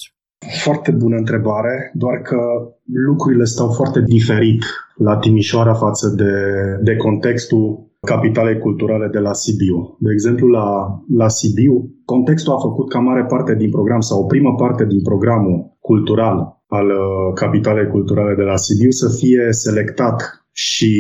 Foarte 0.63 0.91
bună 0.91 1.15
întrebare, 1.15 1.91
doar 1.93 2.17
că 2.21 2.37
lucrurile 2.83 3.43
stau 3.43 3.71
foarte 3.71 4.01
diferit 4.01 4.63
la 4.95 5.17
Timișoara 5.17 5.73
față 5.73 6.07
de, 6.07 6.33
de 6.81 6.95
contextul 6.95 7.88
capitalei 8.07 8.57
culturale 8.57 9.07
de 9.07 9.19
la 9.19 9.33
Sibiu. 9.33 9.97
De 9.99 10.11
exemplu, 10.11 10.47
la, 10.47 10.67
la 11.15 11.27
Sibiu, 11.27 11.89
contextul 12.05 12.53
a 12.53 12.57
făcut 12.57 12.89
ca 12.89 12.99
mare 12.99 13.25
parte 13.25 13.55
din 13.55 13.69
program 13.69 13.99
sau 13.99 14.21
o 14.21 14.25
primă 14.25 14.55
parte 14.55 14.85
din 14.85 15.01
programul 15.01 15.77
cultural 15.79 16.57
al 16.67 16.87
uh, 16.89 17.33
capitalei 17.33 17.87
culturale 17.87 18.35
de 18.35 18.41
la 18.41 18.57
Sibiu 18.57 18.89
să 18.89 19.17
fie 19.19 19.47
selectat 19.49 20.43
și 20.51 20.93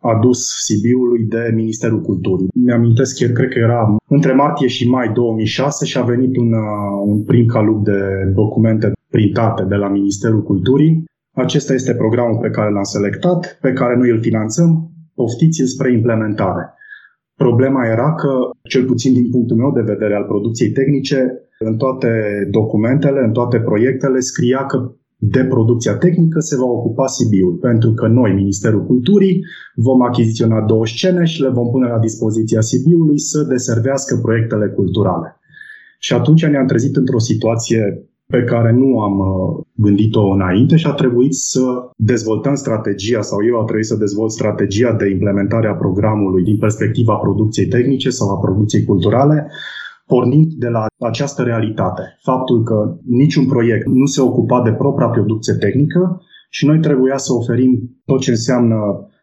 adus 0.00 0.38
Sibiului 0.64 1.22
de 1.24 1.52
Ministerul 1.54 2.00
Culturii. 2.00 2.48
Mi-amintesc, 2.54 3.16
chiar 3.18 3.30
cred 3.30 3.48
că 3.48 3.58
era 3.58 3.96
între 4.08 4.32
martie 4.32 4.66
și 4.66 4.88
mai 4.88 5.12
2006 5.12 5.84
și 5.84 5.98
a 5.98 6.02
venit 6.02 6.36
un, 6.36 6.52
uh, 6.52 7.02
un 7.04 7.24
prim 7.24 7.46
calup 7.46 7.84
de 7.84 8.00
documente 8.34 8.92
printate 9.08 9.64
de 9.64 9.74
la 9.74 9.88
Ministerul 9.88 10.42
Culturii. 10.42 11.04
Acesta 11.34 11.72
este 11.72 11.94
programul 11.94 12.38
pe 12.40 12.50
care 12.50 12.70
l-am 12.70 12.82
selectat, 12.82 13.58
pe 13.60 13.72
care 13.72 13.96
noi 13.96 14.10
îl 14.10 14.20
finanțăm 14.20 14.91
poftiți 15.22 15.62
spre 15.74 15.92
implementare. 15.92 16.64
Problema 17.44 17.82
era 17.96 18.14
că, 18.14 18.32
cel 18.72 18.84
puțin 18.84 19.12
din 19.18 19.30
punctul 19.30 19.56
meu 19.56 19.72
de 19.78 19.90
vedere 19.92 20.14
al 20.14 20.26
producției 20.32 20.70
tehnice, 20.78 21.18
în 21.58 21.76
toate 21.76 22.10
documentele, 22.50 23.20
în 23.24 23.32
toate 23.32 23.58
proiectele, 23.60 24.18
scria 24.20 24.66
că 24.66 24.76
de 25.16 25.44
producția 25.44 25.94
tehnică 25.96 26.38
se 26.40 26.56
va 26.56 26.64
ocupa 26.78 27.06
Sibiul, 27.06 27.54
pentru 27.68 27.90
că 27.92 28.06
noi, 28.06 28.32
Ministerul 28.32 28.84
Culturii, 28.84 29.40
vom 29.74 30.02
achiziționa 30.02 30.60
două 30.60 30.86
scene 30.86 31.24
și 31.24 31.42
le 31.42 31.48
vom 31.48 31.70
pune 31.70 31.88
la 31.88 31.98
dispoziția 31.98 32.60
Sibiului 32.60 33.18
să 33.18 33.46
deservească 33.48 34.18
proiectele 34.22 34.68
culturale. 34.68 35.28
Și 35.98 36.12
atunci 36.12 36.46
ne-am 36.46 36.66
trezit 36.66 36.96
într-o 36.96 37.18
situație 37.18 38.11
pe 38.34 38.44
care 38.44 38.72
nu 38.72 39.00
am 39.00 39.16
uh, 39.18 39.64
gândit-o 39.74 40.24
înainte 40.36 40.76
și 40.76 40.86
a 40.86 40.92
trebuit 40.92 41.34
să 41.34 41.64
dezvoltăm 41.96 42.54
strategia 42.54 43.20
sau 43.20 43.38
eu 43.44 43.60
a 43.60 43.64
trebuit 43.64 43.86
să 43.86 43.96
dezvolt 43.96 44.30
strategia 44.30 44.92
de 44.92 45.08
implementare 45.08 45.68
a 45.68 45.80
programului 45.84 46.42
din 46.42 46.58
perspectiva 46.58 47.14
producției 47.14 47.66
tehnice 47.66 48.10
sau 48.10 48.28
a 48.30 48.38
producției 48.38 48.84
culturale, 48.84 49.50
pornind 50.06 50.52
de 50.52 50.68
la 50.68 50.86
această 50.98 51.42
realitate. 51.42 52.02
Faptul 52.22 52.62
că 52.62 52.96
niciun 53.06 53.46
proiect 53.46 53.86
nu 53.86 54.06
se 54.06 54.20
ocupa 54.20 54.62
de 54.62 54.72
propria 54.72 55.06
producție 55.06 55.54
tehnică 55.54 56.22
și 56.50 56.66
noi 56.66 56.78
trebuia 56.78 57.16
să 57.16 57.32
oferim 57.32 58.00
tot 58.04 58.20
ce 58.20 58.30
înseamnă 58.30 58.76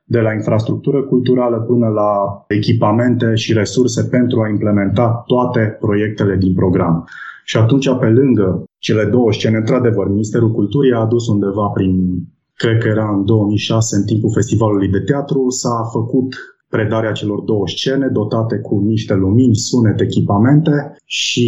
de 0.03 0.19
la 0.19 0.33
infrastructură 0.33 1.03
culturală 1.03 1.57
până 1.57 1.87
la 1.87 2.11
echipamente 2.47 3.35
și 3.35 3.53
resurse 3.53 4.03
pentru 4.03 4.41
a 4.41 4.49
implementa 4.49 5.23
toate 5.25 5.77
proiectele 5.79 6.35
din 6.35 6.53
program. 6.53 7.07
Și 7.45 7.57
atunci, 7.57 7.89
pe 7.99 8.09
lângă 8.09 8.63
cele 8.79 9.05
două 9.05 9.31
scene, 9.31 9.57
într-adevăr, 9.57 10.07
Ministerul 10.07 10.51
Culturii 10.51 10.93
a 10.93 10.99
adus 10.99 11.27
undeva 11.27 11.67
prin, 11.73 11.93
cred 12.53 12.77
că 12.81 12.87
era 12.87 13.15
în 13.17 13.25
2006, 13.25 13.95
în 13.95 14.05
timpul 14.05 14.31
festivalului 14.33 14.87
de 14.87 14.99
teatru, 14.99 15.49
s-a 15.49 15.89
făcut 15.91 16.35
predarea 16.69 17.11
celor 17.11 17.39
două 17.39 17.67
scene 17.67 18.07
dotate 18.07 18.57
cu 18.57 18.79
niște 18.79 19.13
lumini, 19.13 19.55
sunet, 19.55 19.99
echipamente 19.99 20.95
și 21.05 21.47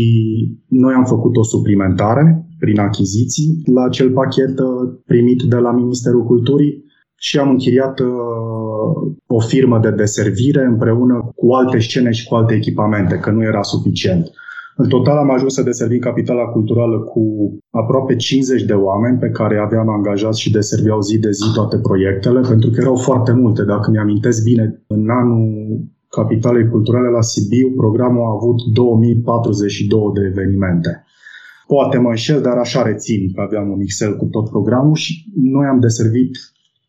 noi 0.67 0.93
am 0.93 1.05
făcut 1.05 1.35
o 1.35 1.43
suplimentare 1.43 2.45
prin 2.59 2.79
achiziții 2.79 3.61
la 3.73 3.83
acel 3.83 4.11
pachet 4.11 4.59
uh, 4.59 4.93
primit 5.05 5.41
de 5.41 5.55
la 5.55 5.71
Ministerul 5.71 6.23
Culturii 6.23 6.83
și 7.15 7.37
am 7.37 7.49
închiriat 7.49 7.99
uh, 7.99 9.11
o 9.27 9.39
firmă 9.39 9.79
de 9.79 9.91
deservire 9.91 10.63
împreună 10.65 11.31
cu 11.35 11.53
alte 11.53 11.79
scene 11.79 12.11
și 12.11 12.27
cu 12.27 12.35
alte 12.35 12.53
echipamente, 12.53 13.15
că 13.15 13.29
nu 13.31 13.43
era 13.43 13.61
suficient. 13.61 14.31
În 14.75 14.87
total 14.87 15.17
am 15.17 15.31
ajuns 15.31 15.53
să 15.53 15.63
deservim 15.63 15.99
capitala 15.99 16.43
culturală 16.43 16.99
cu 16.99 17.21
aproape 17.69 18.15
50 18.15 18.63
de 18.63 18.73
oameni 18.73 19.17
pe 19.17 19.29
care 19.29 19.57
aveam 19.57 19.89
angajați 19.89 20.41
și 20.41 20.51
deserveau 20.51 21.01
zi 21.01 21.19
de 21.19 21.31
zi 21.31 21.53
toate 21.53 21.77
proiectele, 21.77 22.39
pentru 22.39 22.69
că 22.69 22.77
erau 22.79 22.95
foarte 22.95 23.31
multe. 23.31 23.63
Dacă 23.63 23.91
mi-amintesc 23.91 24.43
bine, 24.43 24.83
în 24.87 25.09
anul 25.09 25.79
Capitalei 26.09 26.69
Culturale 26.69 27.09
la 27.09 27.21
Sibiu, 27.21 27.71
programul 27.75 28.21
a 28.21 28.37
avut 28.41 28.59
2042 28.73 29.99
de 30.13 30.21
evenimente. 30.25 31.03
Poate 31.67 31.97
mă 31.97 32.09
înșel, 32.09 32.41
dar 32.41 32.57
așa 32.57 32.81
rețin 32.81 33.31
că 33.33 33.41
aveam 33.41 33.69
un 33.69 33.81
Excel 33.81 34.15
cu 34.15 34.25
tot 34.25 34.49
programul 34.49 34.95
și 34.95 35.25
noi 35.35 35.65
am 35.65 35.79
deservit 35.79 36.31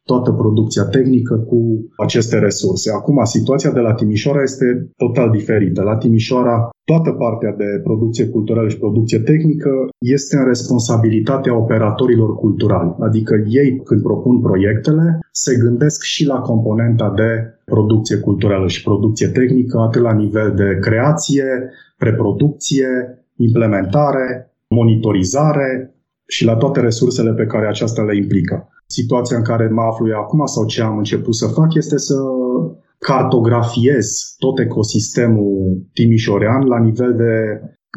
toată 0.04 0.32
producția 0.32 0.84
tehnică 0.84 1.36
cu 1.36 1.58
aceste 1.96 2.38
resurse. 2.38 2.92
Acum, 2.92 3.24
situația 3.24 3.70
de 3.70 3.80
la 3.80 3.94
Timișoara 3.94 4.42
este 4.42 4.90
total 4.96 5.30
diferită. 5.30 5.82
La 5.82 5.96
Timișoara, 5.96 6.68
toată 6.84 7.10
partea 7.10 7.52
de 7.56 7.80
producție 7.82 8.26
culturală 8.26 8.68
și 8.68 8.78
producție 8.78 9.18
tehnică 9.18 9.70
este 9.98 10.36
în 10.36 10.44
responsabilitatea 10.44 11.56
operatorilor 11.56 12.34
culturali. 12.34 12.94
Adică 13.00 13.34
ei, 13.48 13.80
când 13.84 14.02
propun 14.02 14.40
proiectele, 14.40 15.18
se 15.30 15.56
gândesc 15.56 16.02
și 16.02 16.26
la 16.26 16.38
componenta 16.40 17.12
de 17.16 17.30
producție 17.64 18.16
culturală 18.16 18.66
și 18.66 18.82
producție 18.82 19.28
tehnică, 19.28 19.78
atât 19.78 20.02
la 20.02 20.12
nivel 20.12 20.52
de 20.56 20.78
creație, 20.80 21.44
preproducție, 21.98 22.88
implementare, 23.36 24.54
monitorizare 24.68 25.94
și 26.26 26.44
la 26.44 26.56
toate 26.56 26.80
resursele 26.80 27.32
pe 27.32 27.46
care 27.46 27.66
aceasta 27.66 28.02
le 28.02 28.16
implică 28.16 28.66
situația 28.98 29.36
în 29.36 29.42
care 29.42 29.68
mă 29.68 29.82
aflu 29.82 30.08
eu 30.08 30.18
acum 30.20 30.46
sau 30.46 30.64
ce 30.66 30.82
am 30.82 30.96
început 30.96 31.34
să 31.34 31.46
fac 31.46 31.74
este 31.74 31.98
să 31.98 32.14
cartografiez 33.06 34.34
tot 34.38 34.58
ecosistemul 34.58 35.86
timișorean 35.92 36.66
la 36.66 36.78
nivel 36.78 37.14
de 37.16 37.32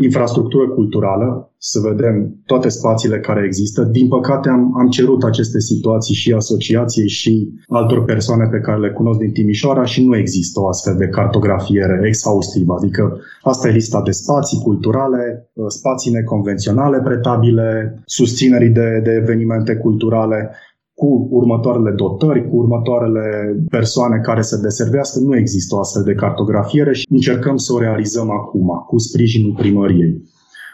infrastructură 0.03 0.69
culturală, 0.69 1.53
să 1.57 1.79
vedem 1.79 2.35
toate 2.45 2.69
spațiile 2.69 3.19
care 3.19 3.43
există. 3.45 3.83
Din 3.83 4.07
păcate 4.07 4.49
am, 4.49 4.77
am 4.77 4.89
cerut 4.89 5.23
aceste 5.23 5.59
situații 5.59 6.15
și 6.15 6.33
asociației 6.33 7.07
și 7.07 7.49
altor 7.67 8.03
persoane 8.03 8.47
pe 8.51 8.59
care 8.59 8.79
le 8.79 8.91
cunosc 8.91 9.19
din 9.19 9.31
Timișoara 9.31 9.85
și 9.85 10.05
nu 10.05 10.15
există 10.17 10.59
o 10.59 10.67
astfel 10.67 10.95
de 10.95 11.07
cartografiere 11.07 12.01
exhaustivă. 12.07 12.73
Adică 12.73 13.17
asta 13.41 13.67
e 13.67 13.71
lista 13.71 14.01
de 14.01 14.11
spații 14.11 14.59
culturale, 14.63 15.49
spații 15.67 16.11
neconvenționale 16.11 17.01
pretabile, 17.03 18.01
susținerii 18.05 18.69
de, 18.69 19.01
de 19.03 19.11
evenimente 19.11 19.75
culturale 19.75 20.55
cu 20.95 21.27
următoarele 21.31 21.91
dotări, 21.91 22.49
cu 22.49 22.55
următoarele 22.55 23.55
persoane 23.69 24.17
care 24.23 24.41
să 24.41 24.57
deservească. 24.57 25.19
Nu 25.19 25.37
există 25.37 25.75
o 25.75 25.79
astfel 25.79 26.03
de 26.03 26.13
cartografiere 26.13 26.93
și 26.93 27.05
încercăm 27.09 27.57
să 27.57 27.73
o 27.73 27.79
realizăm 27.79 28.29
acum, 28.31 28.67
cu 28.87 28.97
sprijinul 28.97 29.53
primăriei. 29.57 30.21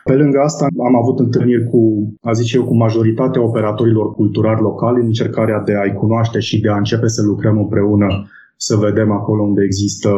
Pe 0.03 0.13
lângă 0.13 0.39
asta, 0.39 0.67
am 0.87 0.95
avut 0.95 1.19
întâlniri 1.19 1.69
cu, 1.69 2.11
a 2.21 2.31
zice 2.31 2.57
eu, 2.57 2.63
cu 2.63 2.75
majoritatea 2.75 3.43
operatorilor 3.43 4.13
culturali 4.13 4.61
locali 4.61 4.99
în 4.99 5.05
încercarea 5.05 5.59
de 5.59 5.75
a-i 5.75 5.93
cunoaște 5.93 6.39
și 6.39 6.61
de 6.61 6.69
a 6.69 6.77
începe 6.77 7.07
să 7.07 7.21
lucrăm 7.21 7.57
împreună, 7.57 8.07
să 8.57 8.75
vedem 8.75 9.11
acolo 9.11 9.43
unde 9.43 9.63
există 9.63 10.09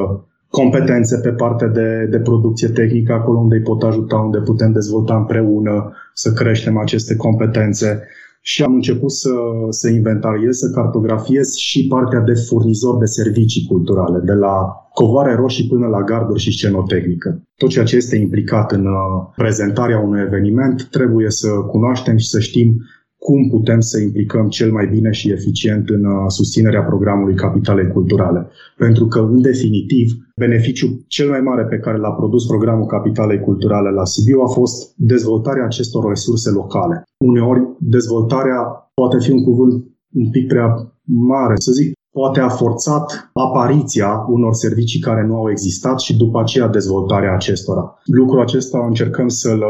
competențe 0.50 1.20
pe 1.20 1.30
partea 1.30 1.68
de, 1.68 2.08
de 2.12 2.20
producție 2.20 2.68
tehnică, 2.68 3.14
acolo 3.14 3.40
unde 3.40 3.56
îi 3.56 3.62
pot 3.62 3.84
ajuta, 3.84 4.16
unde 4.16 4.40
putem 4.40 4.72
dezvolta 4.72 5.16
împreună, 5.16 5.92
să 6.14 6.32
creștem 6.32 6.78
aceste 6.78 7.16
competențe 7.16 8.08
și 8.46 8.64
am 8.64 8.74
început 8.74 9.12
să, 9.12 9.34
să 9.70 9.90
inventariez, 9.90 10.58
să 10.58 10.72
cartografiez 10.72 11.54
și 11.56 11.88
partea 11.88 12.20
de 12.20 12.34
furnizor 12.34 12.98
de 12.98 13.06
servicii 13.06 13.66
culturale, 13.68 14.20
de 14.26 14.34
la 14.34 14.56
covoare 14.94 15.36
roșii 15.36 15.68
până 15.68 15.88
la 15.88 16.02
garduri 16.02 16.40
și 16.40 16.52
scenotehnică. 16.52 17.42
Tot 17.58 17.70
ceea 17.70 17.86
ce 17.86 17.96
este 17.96 18.16
implicat 18.16 18.72
în 18.72 18.86
uh, 18.86 19.34
prezentarea 19.36 20.00
unui 20.00 20.22
eveniment 20.22 20.88
trebuie 20.92 21.30
să 21.30 21.48
cunoaștem 21.48 22.18
și 22.18 22.28
să 22.28 22.40
știm 22.40 22.82
cum 23.26 23.50
putem 23.50 23.80
să 23.80 24.00
implicăm 24.00 24.48
cel 24.48 24.72
mai 24.72 24.88
bine 24.88 25.12
și 25.12 25.32
eficient 25.32 25.90
în 25.90 26.04
uh, 26.06 26.26
susținerea 26.28 26.84
programului 26.84 27.36
Capitalei 27.36 27.88
Culturale. 27.88 28.48
Pentru 28.78 29.06
că, 29.08 29.20
în 29.20 29.42
definitiv, 29.42 30.08
beneficiul 30.36 30.92
cel 31.08 31.30
mai 31.30 31.42
mare 31.42 31.64
pe 31.64 31.78
care 31.78 31.98
l-a 31.98 32.12
produs 32.12 32.46
programul 32.46 32.86
Capitalei 32.86 33.40
Culturale 33.40 33.90
la 33.90 34.06
Sibiu 34.06 34.40
a 34.40 34.48
fost 34.48 34.94
dezvoltarea 34.98 35.66
acestor 35.66 36.08
resurse 36.08 36.50
locale. 36.50 37.04
Uneori, 37.26 37.62
dezvoltarea 37.80 38.60
poate 38.94 39.18
fi 39.20 39.32
un 39.32 39.44
cuvânt 39.44 39.74
un 40.14 40.30
pic 40.30 40.48
prea 40.48 40.68
mare, 41.04 41.54
să 41.56 41.72
zic, 41.72 41.94
poate 42.14 42.40
a 42.40 42.50
forțat 42.50 43.30
apariția 43.34 44.26
unor 44.28 44.54
servicii 44.54 45.00
care 45.00 45.26
nu 45.26 45.36
au 45.36 45.50
existat 45.50 46.00
și 46.00 46.18
după 46.18 46.40
aceea 46.40 46.68
dezvoltarea 46.68 47.34
acestora. 47.34 47.84
Lucrul 48.06 48.42
acesta 48.42 48.86
încercăm 48.88 49.28
să-l, 49.28 49.64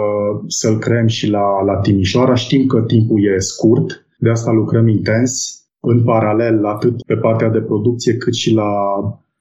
să-l 0.48 0.78
creăm 0.80 1.08
și 1.08 1.30
la, 1.30 1.64
la 1.66 1.76
Timișoara. 1.76 2.34
Știm 2.34 2.66
că 2.66 2.82
timpul 2.82 3.20
e 3.36 3.40
scurt, 3.40 4.06
de 4.20 4.30
asta 4.30 4.52
lucrăm 4.52 4.88
intens, 4.88 5.32
în 5.80 6.04
paralel 6.04 6.66
atât 6.66 7.04
pe 7.04 7.16
partea 7.16 7.50
de 7.50 7.60
producție 7.60 8.18
cât 8.18 8.34
și 8.34 8.54
la 8.54 8.70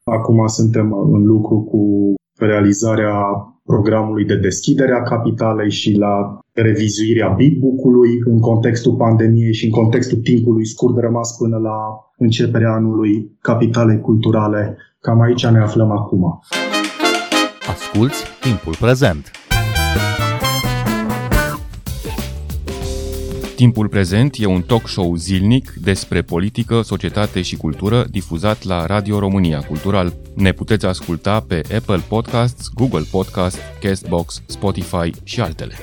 Acum 0.04 0.46
suntem 0.46 0.92
în 0.92 1.22
lucru 1.24 1.60
cu 1.60 2.14
realizarea 2.38 3.14
programului 3.64 4.24
de 4.24 4.36
deschidere 4.36 4.92
a 4.92 5.02
capitalei 5.02 5.70
și 5.70 5.92
la 5.92 6.38
revizuirea 6.52 7.28
bitbook-ului 7.28 8.10
în 8.24 8.40
contextul 8.40 8.94
pandemiei 8.94 9.52
și 9.52 9.64
în 9.64 9.70
contextul 9.70 10.18
timpului 10.18 10.66
scurt 10.66 10.96
rămas 10.98 11.36
până 11.36 11.56
la 11.56 11.78
începerea 12.22 12.72
anului 12.72 13.38
capitalei 13.40 14.00
culturale. 14.00 14.76
Cam 15.00 15.20
aici 15.20 15.46
ne 15.46 15.58
aflăm 15.58 15.90
acum. 15.90 16.40
Asculți 17.68 18.24
timpul 18.40 18.74
prezent! 18.80 19.30
Timpul 23.62 23.88
prezent 23.88 24.34
e 24.38 24.46
un 24.46 24.62
talk 24.62 24.88
show 24.88 25.14
zilnic 25.14 25.72
despre 25.82 26.22
politică, 26.22 26.80
societate 26.82 27.42
și 27.42 27.56
cultură 27.56 28.04
difuzat 28.10 28.64
la 28.64 28.86
Radio 28.86 29.18
România 29.18 29.60
Cultural. 29.60 30.12
Ne 30.34 30.52
puteți 30.52 30.86
asculta 30.86 31.40
pe 31.40 31.62
Apple 31.76 32.00
Podcasts, 32.08 32.68
Google 32.74 33.04
Podcasts, 33.10 33.58
Castbox, 33.80 34.42
Spotify 34.46 35.10
și 35.24 35.40
altele. 35.40 35.74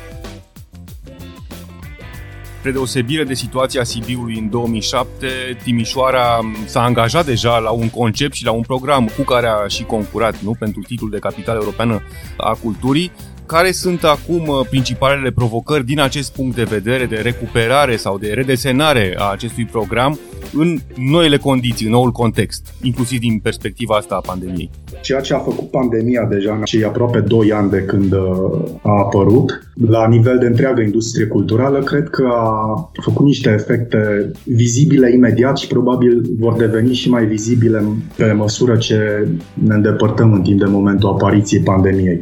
Spre 2.59 2.71
deosebire 2.71 3.23
de 3.23 3.33
situația 3.33 3.83
Sibiului 3.83 4.37
în 4.37 4.49
2007, 4.49 5.27
Timișoara 5.63 6.39
s-a 6.65 6.83
angajat 6.83 7.25
deja 7.25 7.57
la 7.57 7.69
un 7.69 7.89
concept 7.89 8.33
și 8.33 8.45
la 8.45 8.51
un 8.51 8.61
program 8.61 9.09
cu 9.17 9.21
care 9.21 9.47
a 9.47 9.67
și 9.67 9.83
concurat 9.83 10.41
nu, 10.41 10.55
pentru 10.59 10.81
titlul 10.81 11.09
de 11.09 11.19
capitală 11.19 11.59
europeană 11.59 12.03
a 12.37 12.53
culturii 12.53 13.11
care 13.45 13.71
sunt 13.71 14.03
acum 14.03 14.47
uh, 14.47 14.67
principalele 14.69 15.31
provocări 15.31 15.85
din 15.85 15.99
acest 15.99 16.33
punct 16.33 16.55
de 16.55 16.63
vedere 16.63 17.05
de 17.05 17.15
recuperare 17.15 17.95
sau 17.95 18.17
de 18.17 18.33
redesenare 18.33 19.15
a 19.17 19.31
acestui 19.31 19.65
program 19.65 20.19
în 20.53 20.79
noile 20.95 21.37
condiții, 21.37 21.85
în 21.85 21.91
noul 21.91 22.11
context, 22.11 22.73
inclusiv 22.81 23.19
din 23.19 23.39
perspectiva 23.39 23.95
asta 23.95 24.15
a 24.15 24.27
pandemiei? 24.27 24.69
Ceea 25.01 25.21
ce 25.21 25.33
a 25.33 25.37
făcut 25.37 25.71
pandemia 25.71 26.27
deja 26.29 26.53
în 26.53 26.61
cei 26.61 26.83
aproape 26.83 27.19
2 27.19 27.51
ani 27.51 27.69
de 27.69 27.81
când 27.81 28.13
uh, 28.13 28.61
a 28.81 28.97
apărut, 28.97 29.69
la 29.87 30.07
nivel 30.07 30.37
de 30.37 30.45
întreagă 30.45 30.81
industrie 30.81 31.25
culturală, 31.25 31.79
cred 31.83 32.09
că 32.09 32.27
a 32.33 32.91
făcut 33.01 33.25
niște 33.25 33.49
efecte 33.49 34.31
vizibile 34.43 35.13
imediat 35.13 35.57
și 35.57 35.67
probabil 35.67 36.25
vor 36.39 36.53
deveni 36.53 36.93
și 36.93 37.09
mai 37.09 37.25
vizibile 37.25 37.83
pe 38.15 38.31
măsură 38.31 38.75
ce 38.75 39.27
ne 39.53 39.73
îndepărtăm 39.73 40.33
în 40.33 40.41
timp 40.41 40.59
de 40.59 40.65
momentul 40.65 41.09
apariției 41.09 41.61
pandemiei. 41.61 42.21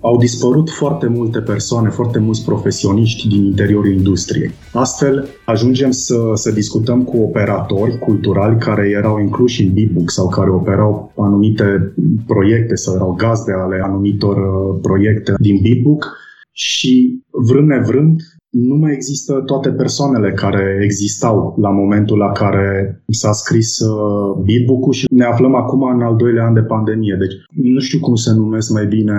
Au 0.00 0.16
dispărut 0.18 0.70
foarte 0.70 1.06
multe 1.06 1.40
persoane, 1.40 1.88
foarte 1.88 2.18
mulți 2.18 2.44
profesioniști 2.44 3.28
din 3.28 3.44
interiorul 3.44 3.92
industriei. 3.92 4.50
Astfel, 4.72 5.28
ajungem 5.46 5.90
să, 5.90 6.30
să 6.34 6.52
discutăm 6.52 7.02
cu 7.02 7.16
operatori 7.16 7.98
culturali 7.98 8.58
care 8.58 8.88
erau 8.88 9.18
incluși 9.18 9.62
în 9.62 9.72
Bitbook 9.72 10.10
sau 10.10 10.28
care 10.28 10.50
operau 10.50 11.12
anumite 11.16 11.94
proiecte 12.26 12.74
sau 12.74 12.94
erau 12.94 13.14
gazde 13.18 13.52
ale 13.52 13.80
anumitor 13.84 14.36
uh, 14.36 14.78
proiecte 14.82 15.34
din 15.38 15.58
Bitbook 15.62 16.16
și 16.52 17.22
vrând 17.30 17.68
nevrând 17.68 18.20
nu 18.50 18.74
mai 18.74 18.92
există 18.92 19.42
toate 19.46 19.70
persoanele 19.70 20.32
care 20.32 20.80
existau 20.82 21.54
la 21.60 21.70
momentul 21.70 22.18
la 22.18 22.32
care 22.32 23.02
s-a 23.08 23.32
scris 23.32 23.78
uh, 23.78 24.42
Bitbook-ul 24.44 24.92
și 24.92 25.06
ne 25.10 25.24
aflăm 25.24 25.54
acum 25.54 25.82
în 25.82 26.02
al 26.02 26.16
doilea 26.16 26.44
an 26.44 26.54
de 26.54 26.62
pandemie. 26.62 27.16
Deci 27.18 27.34
nu 27.74 27.80
știu 27.80 28.00
cum 28.00 28.14
se 28.14 28.32
numesc 28.32 28.70
mai 28.70 28.86
bine 28.86 29.16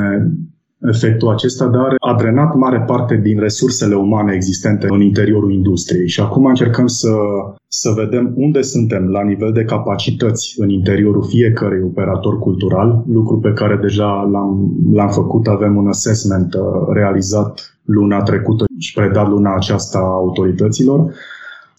efectul 0.87 1.29
acesta, 1.29 1.67
dar 1.67 1.95
a 1.99 2.15
drenat 2.17 2.55
mare 2.55 2.83
parte 2.87 3.15
din 3.15 3.39
resursele 3.39 3.95
umane 3.95 4.33
existente 4.33 4.87
în 4.89 5.01
interiorul 5.01 5.51
industriei. 5.51 6.07
Și 6.07 6.21
acum 6.21 6.45
încercăm 6.45 6.87
să, 6.87 7.09
să 7.67 7.89
vedem 7.95 8.33
unde 8.35 8.61
suntem 8.61 9.07
la 9.07 9.23
nivel 9.23 9.51
de 9.51 9.63
capacități 9.63 10.55
în 10.57 10.69
interiorul 10.69 11.23
fiecărui 11.23 11.81
operator 11.83 12.39
cultural, 12.39 13.03
lucru 13.11 13.39
pe 13.39 13.53
care 13.53 13.75
deja 13.81 14.29
l-am, 14.31 14.71
l-am 14.93 15.09
făcut, 15.09 15.47
avem 15.47 15.75
un 15.75 15.87
assessment 15.87 16.53
uh, 16.53 16.61
realizat 16.93 17.79
luna 17.85 18.21
trecută 18.21 18.65
și 18.77 18.93
predat 18.93 19.29
luna 19.29 19.55
aceasta 19.55 19.97
autorităților 19.97 21.13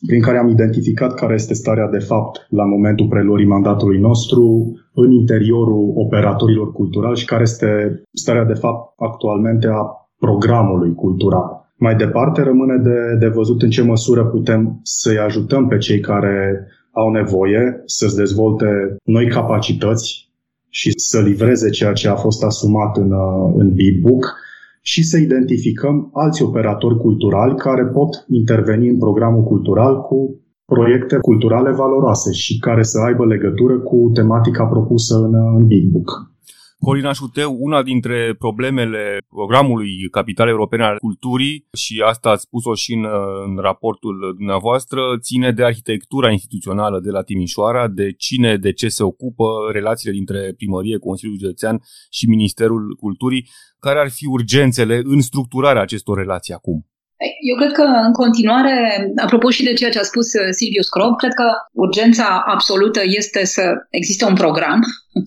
prin 0.07 0.23
care 0.23 0.39
am 0.39 0.49
identificat 0.49 1.15
care 1.15 1.35
este 1.35 1.55
starea 1.55 1.89
de 1.89 1.99
fapt 1.99 2.47
la 2.49 2.65
momentul 2.65 3.09
preluării 3.09 3.47
mandatului 3.47 3.99
nostru 3.99 4.73
în 4.95 5.11
interiorul 5.11 5.93
operatorilor 5.95 6.73
culturali 6.73 7.17
și 7.17 7.25
care 7.25 7.43
este 7.43 8.03
starea 8.13 8.45
de 8.45 8.53
fapt 8.53 8.93
actualmente 8.97 9.67
a 9.67 9.83
programului 10.19 10.95
cultural. 10.95 11.73
Mai 11.77 11.95
departe, 11.97 12.43
rămâne 12.43 12.77
de, 12.77 13.17
de 13.19 13.29
văzut 13.29 13.63
în 13.63 13.71
ce 13.71 13.83
măsură 13.83 14.25
putem 14.25 14.81
să-i 14.83 15.19
ajutăm 15.19 15.67
pe 15.67 15.77
cei 15.77 16.01
care 16.01 16.67
au 16.93 17.11
nevoie 17.11 17.83
să-și 17.85 18.15
dezvolte 18.15 18.97
noi 19.05 19.27
capacități 19.27 20.31
și 20.69 20.93
să 20.97 21.21
livreze 21.21 21.71
ceea 21.71 21.93
ce 21.93 22.09
a 22.09 22.15
fost 22.15 22.45
asumat 22.45 22.97
în, 22.97 23.13
în 23.57 23.75
Beatbook 23.75 24.35
și 24.83 25.03
să 25.03 25.17
identificăm 25.19 26.11
alți 26.13 26.43
operatori 26.43 26.97
culturali 26.97 27.55
care 27.55 27.85
pot 27.85 28.25
interveni 28.29 28.89
în 28.89 28.99
programul 28.99 29.43
cultural 29.43 30.01
cu 30.01 30.41
proiecte 30.65 31.17
culturale 31.17 31.71
valoroase 31.71 32.33
și 32.33 32.59
care 32.59 32.83
să 32.83 32.99
aibă 32.99 33.27
legătură 33.27 33.79
cu 33.79 34.11
tematica 34.15 34.65
propusă 34.65 35.17
în, 35.17 35.35
în 35.59 35.67
Big 35.67 35.91
Book. 35.91 36.32
Corina 36.87 37.13
Șuteu, 37.13 37.57
una 37.59 37.83
dintre 37.83 38.35
problemele 38.39 39.19
programului 39.29 40.09
Capital 40.11 40.49
Europene 40.49 40.85
al 40.85 40.97
Culturii, 40.99 41.67
și 41.73 42.03
asta 42.07 42.31
ați 42.31 42.43
spus-o 42.43 42.75
și 42.75 42.93
în, 42.93 43.05
în 43.47 43.57
raportul 43.57 44.35
dumneavoastră, 44.37 45.01
ține 45.21 45.53
de 45.53 45.65
arhitectura 45.65 46.31
instituțională 46.31 47.01
de 47.01 47.11
la 47.11 47.23
Timișoara, 47.23 47.89
de 47.89 48.13
cine, 48.13 48.57
de 48.57 48.73
ce 48.73 48.89
se 48.89 49.03
ocupă, 49.03 49.45
relațiile 49.73 50.13
dintre 50.15 50.53
primărie, 50.57 50.99
Consiliul 50.99 51.39
Județean 51.39 51.81
și 52.11 52.29
Ministerul 52.29 52.97
Culturii. 53.01 53.49
Care 53.79 53.99
ar 53.99 54.11
fi 54.11 54.27
urgențele 54.27 55.01
în 55.05 55.21
structurarea 55.21 55.83
acestor 55.83 56.19
relații 56.19 56.55
acum? 56.55 56.92
Eu 57.51 57.57
cred 57.57 57.73
că 57.73 57.83
în 57.83 58.13
continuare, 58.13 58.77
apropo 59.17 59.51
și 59.51 59.65
de 59.65 59.73
ceea 59.73 59.91
ce 59.91 59.99
a 59.99 60.11
spus 60.13 60.33
uh, 60.33 60.49
Silvius 60.51 60.89
Crob, 60.89 61.17
cred 61.17 61.35
că 61.41 61.49
urgența 61.73 62.43
absolută 62.47 63.01
este 63.05 63.45
să 63.45 63.65
existe 63.91 64.25
un 64.25 64.35
program, 64.35 64.81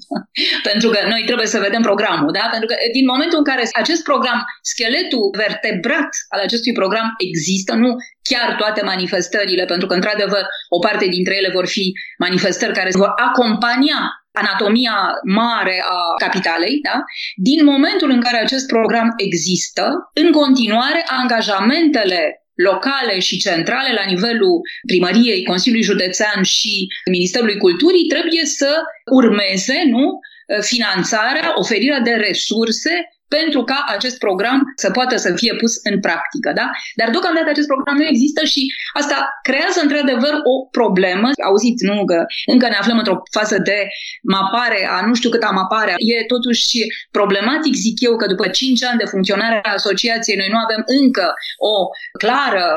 pentru 0.70 0.90
că 0.90 1.00
noi 1.08 1.24
trebuie 1.26 1.48
să 1.48 1.60
vedem 1.60 1.82
programul, 1.82 2.32
da? 2.32 2.48
Pentru 2.52 2.68
că 2.68 2.76
din 2.94 3.06
momentul 3.06 3.38
în 3.38 3.44
care 3.44 3.64
acest 3.74 4.04
program, 4.04 4.40
scheletul 4.62 5.24
vertebrat 5.38 6.10
al 6.34 6.40
acestui 6.40 6.74
program 6.74 7.08
există, 7.18 7.74
nu 7.74 7.96
chiar 8.30 8.56
toate 8.58 8.82
manifestările, 8.84 9.66
pentru 9.66 9.88
că 9.88 9.94
într-adevăr 9.94 10.44
o 10.70 10.80
parte 10.80 11.06
dintre 11.08 11.36
ele 11.36 11.50
vor 11.54 11.68
fi 11.68 11.94
manifestări 12.18 12.74
care 12.74 12.90
vor 12.94 13.12
acompania 13.28 14.00
anatomia 14.42 14.98
mare 15.24 15.84
a 15.88 16.26
capitalei, 16.26 16.80
da? 16.82 17.04
din 17.36 17.66
momentul 17.66 18.10
în 18.10 18.22
care 18.22 18.38
acest 18.38 18.68
program 18.68 19.14
există, 19.18 20.12
în 20.14 20.32
continuare 20.32 21.06
angajamentele 21.08 22.40
locale 22.56 23.20
și 23.20 23.38
centrale 23.38 23.94
la 23.94 24.04
nivelul 24.12 24.62
primăriei, 24.88 25.44
Consiliului 25.44 25.86
Județean 25.86 26.44
și 26.44 26.88
Ministerului 27.12 27.58
Culturii 27.58 28.08
trebuie 28.08 28.46
să 28.46 28.82
urmeze 29.12 29.84
nu, 29.88 30.20
finanțarea, 30.62 31.52
oferirea 31.56 32.00
de 32.00 32.12
resurse 32.12 32.92
pentru 33.28 33.64
ca 33.64 33.86
acest 33.88 34.18
program 34.18 34.62
să 34.76 34.92
poată 34.92 35.16
să 35.16 35.34
fie 35.36 35.54
pus 35.56 35.74
în 35.90 36.00
practică. 36.00 36.52
Da? 36.56 36.70
Dar 36.96 37.10
deocamdată 37.10 37.50
acest 37.50 37.68
program 37.68 37.96
nu 37.98 38.06
există 38.06 38.46
și 38.46 38.62
asta 38.94 39.18
creează 39.42 39.80
într-adevăr 39.82 40.34
o 40.44 40.56
problemă. 40.78 41.30
Auziți, 41.50 41.86
nu, 41.86 42.06
că 42.06 42.26
încă 42.46 42.68
ne 42.68 42.76
aflăm 42.76 42.98
într-o 42.98 43.22
fază 43.32 43.58
de 43.70 43.88
mapare, 44.24 44.88
a 44.96 45.06
nu 45.06 45.14
știu 45.14 45.30
cât 45.30 45.44
a 45.44 45.50
mapare. 45.50 45.94
E 45.98 46.26
totuși 46.26 46.78
problematic, 47.12 47.74
zic 47.74 47.98
eu, 48.02 48.16
că 48.16 48.26
după 48.28 48.48
5 48.48 48.84
ani 48.84 48.98
de 48.98 49.12
funcționare 49.14 49.60
a 49.64 49.74
asociației 49.74 50.38
noi 50.38 50.50
nu 50.52 50.58
avem 50.66 50.84
încă 51.02 51.34
o 51.58 51.76
clară 52.18 52.68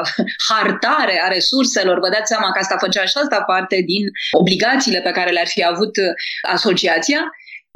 hartare 0.48 1.20
a 1.24 1.28
resurselor. 1.28 1.98
Vă 1.98 2.08
dați 2.08 2.30
seama 2.32 2.52
că 2.52 2.58
asta 2.58 2.76
făcea 2.84 3.04
și 3.04 3.16
asta 3.22 3.42
parte 3.52 3.76
din 3.92 4.04
obligațiile 4.40 5.00
pe 5.00 5.10
care 5.10 5.30
le-ar 5.30 5.46
fi 5.46 5.64
avut 5.64 5.94
asociația. 6.42 7.20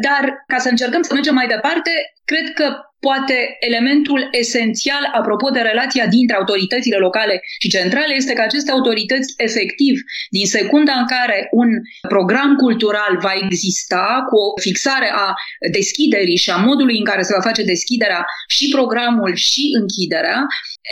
Dar 0.07 0.45
ca 0.47 0.59
să 0.59 0.69
încercăm 0.69 1.03
să 1.03 1.15
mergem 1.15 1.35
mai 1.35 1.47
departe, 1.47 1.91
cred 2.25 2.53
că 2.55 2.67
poate 3.07 3.57
elementul 3.69 4.29
esențial 4.31 5.03
apropo 5.13 5.49
de 5.51 5.61
relația 5.61 6.07
dintre 6.07 6.37
autoritățile 6.37 6.97
locale 6.97 7.35
și 7.63 7.69
centrale 7.69 8.15
este 8.15 8.33
că 8.33 8.43
aceste 8.43 8.71
autorități 8.71 9.35
efectiv, 9.37 9.95
din 10.31 10.47
secunda 10.47 10.93
în 10.93 11.07
care 11.07 11.49
un 11.51 11.71
program 12.09 12.55
cultural 12.55 13.13
va 13.21 13.33
exista 13.43 14.07
cu 14.29 14.37
o 14.37 14.61
fixare 14.61 15.11
a 15.25 15.35
deschiderii 15.73 16.37
și 16.37 16.51
a 16.51 16.57
modului 16.57 16.99
în 16.99 17.05
care 17.05 17.23
se 17.23 17.35
va 17.37 17.49
face 17.49 17.63
deschiderea 17.63 18.25
și 18.49 18.69
programul 18.77 19.35
și 19.35 19.63
închiderea, 19.81 20.47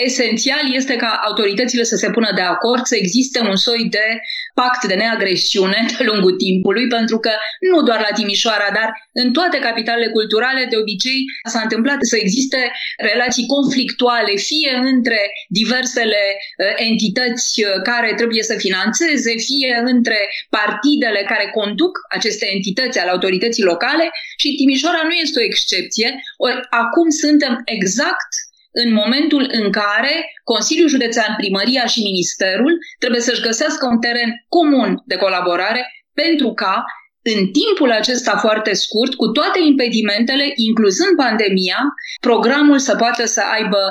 esențial 0.05 0.65
este 0.73 0.97
ca 0.97 1.21
autoritățile 1.29 1.83
să 1.83 1.97
se 1.97 2.11
pună 2.11 2.31
de 2.35 2.41
acord, 2.41 2.85
să 2.85 2.97
existe 2.97 3.41
un 3.41 3.57
soi 3.57 3.87
de 3.91 4.07
pact 4.55 4.87
de 4.87 4.95
neagresiune 4.95 5.87
de 5.99 6.05
lungul 6.05 6.35
timpului, 6.45 6.87
pentru 6.87 7.19
că 7.19 7.33
nu 7.71 7.83
doar 7.83 8.01
la 8.01 8.15
Timișoara, 8.17 8.69
dar 8.75 8.89
în 9.13 9.33
toate 9.33 9.59
capitalele 9.59 10.09
culturale, 10.11 10.67
de 10.71 10.77
obicei, 10.77 11.21
s-a 11.53 11.61
întâmplat 11.61 11.99
să 12.01 12.17
existe 12.17 12.73
relații 12.97 13.47
conflictuale, 13.47 14.35
fie 14.37 14.73
între 14.93 15.21
diversele 15.49 16.23
uh, 16.37 16.73
entități 16.89 17.63
uh, 17.63 17.83
care 17.83 18.15
trebuie 18.15 18.43
să 18.43 18.55
financeze, 18.67 19.33
fie 19.49 19.83
între 19.85 20.19
partidele 20.51 21.23
care 21.33 21.51
conduc 21.59 21.93
aceste 22.09 22.47
entități 22.55 22.99
ale 22.99 23.11
autorității 23.11 23.69
locale 23.73 24.11
și 24.37 24.55
Timișoara 24.55 25.03
nu 25.05 25.15
este 25.25 25.41
o 25.41 25.49
excepție. 25.51 26.09
Ori 26.37 26.61
acum 26.71 27.09
suntem 27.09 27.63
exact 27.65 28.31
în 28.73 28.93
momentul 28.93 29.49
în 29.53 29.71
care 29.71 30.15
Consiliul 30.45 30.89
Județean, 30.89 31.35
Primăria 31.37 31.87
și 31.87 32.03
Ministerul 32.03 32.79
trebuie 32.99 33.21
să-și 33.21 33.41
găsească 33.41 33.87
un 33.87 34.01
teren 34.01 34.31
comun 34.49 35.03
de 35.07 35.17
colaborare 35.17 35.83
pentru 36.15 36.53
ca 36.53 36.85
în 37.23 37.41
timpul 37.61 37.91
acesta 37.91 38.37
foarte 38.37 38.73
scurt, 38.73 39.15
cu 39.15 39.27
toate 39.27 39.59
impedimentele, 39.67 40.53
incluzând 40.55 41.17
pandemia, 41.17 41.81
programul 42.21 42.79
să 42.79 42.97
poată 42.97 43.27
să 43.27 43.43
aibă, 43.57 43.83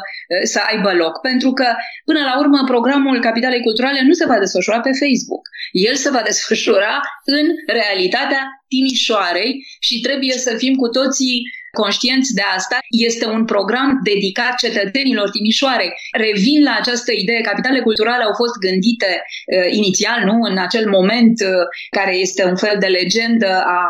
să 0.43 0.59
aibă 0.69 0.93
loc. 0.93 1.21
Pentru 1.21 1.51
că, 1.51 1.67
până 2.05 2.19
la 2.19 2.39
urmă, 2.39 2.63
programul 2.65 3.19
Capitalei 3.19 3.61
Culturale 3.61 4.01
nu 4.03 4.13
se 4.13 4.25
va 4.25 4.39
desfășura 4.39 4.79
pe 4.79 4.91
Facebook. 5.01 5.43
El 5.71 5.95
se 5.95 6.09
va 6.09 6.21
desfășura 6.29 6.93
în 7.25 7.45
realitatea 7.67 8.41
Timișoarei 8.67 9.67
și 9.79 9.99
trebuie 9.99 10.37
să 10.45 10.55
fim 10.57 10.75
cu 10.75 10.87
toții 10.87 11.41
conștienți 11.71 12.33
de 12.33 12.41
asta. 12.55 12.77
Este 12.89 13.25
un 13.25 13.45
program 13.45 13.99
dedicat 14.03 14.55
cetățenilor 14.57 15.29
Timișoare. 15.29 15.93
Revin 16.11 16.63
la 16.63 16.75
această 16.79 17.11
idee, 17.11 17.41
capitalele 17.41 17.81
culturale 17.81 18.23
au 18.23 18.33
fost 18.41 18.55
gândite 18.65 19.11
uh, 19.21 19.71
inițial, 19.71 20.19
nu? 20.23 20.35
În 20.49 20.57
acel 20.57 20.89
moment 20.89 21.35
uh, 21.41 21.49
care 21.89 22.15
este 22.15 22.45
un 22.45 22.55
fel 22.55 22.75
de 22.79 22.89
legendă 22.99 23.51
a 23.79 23.83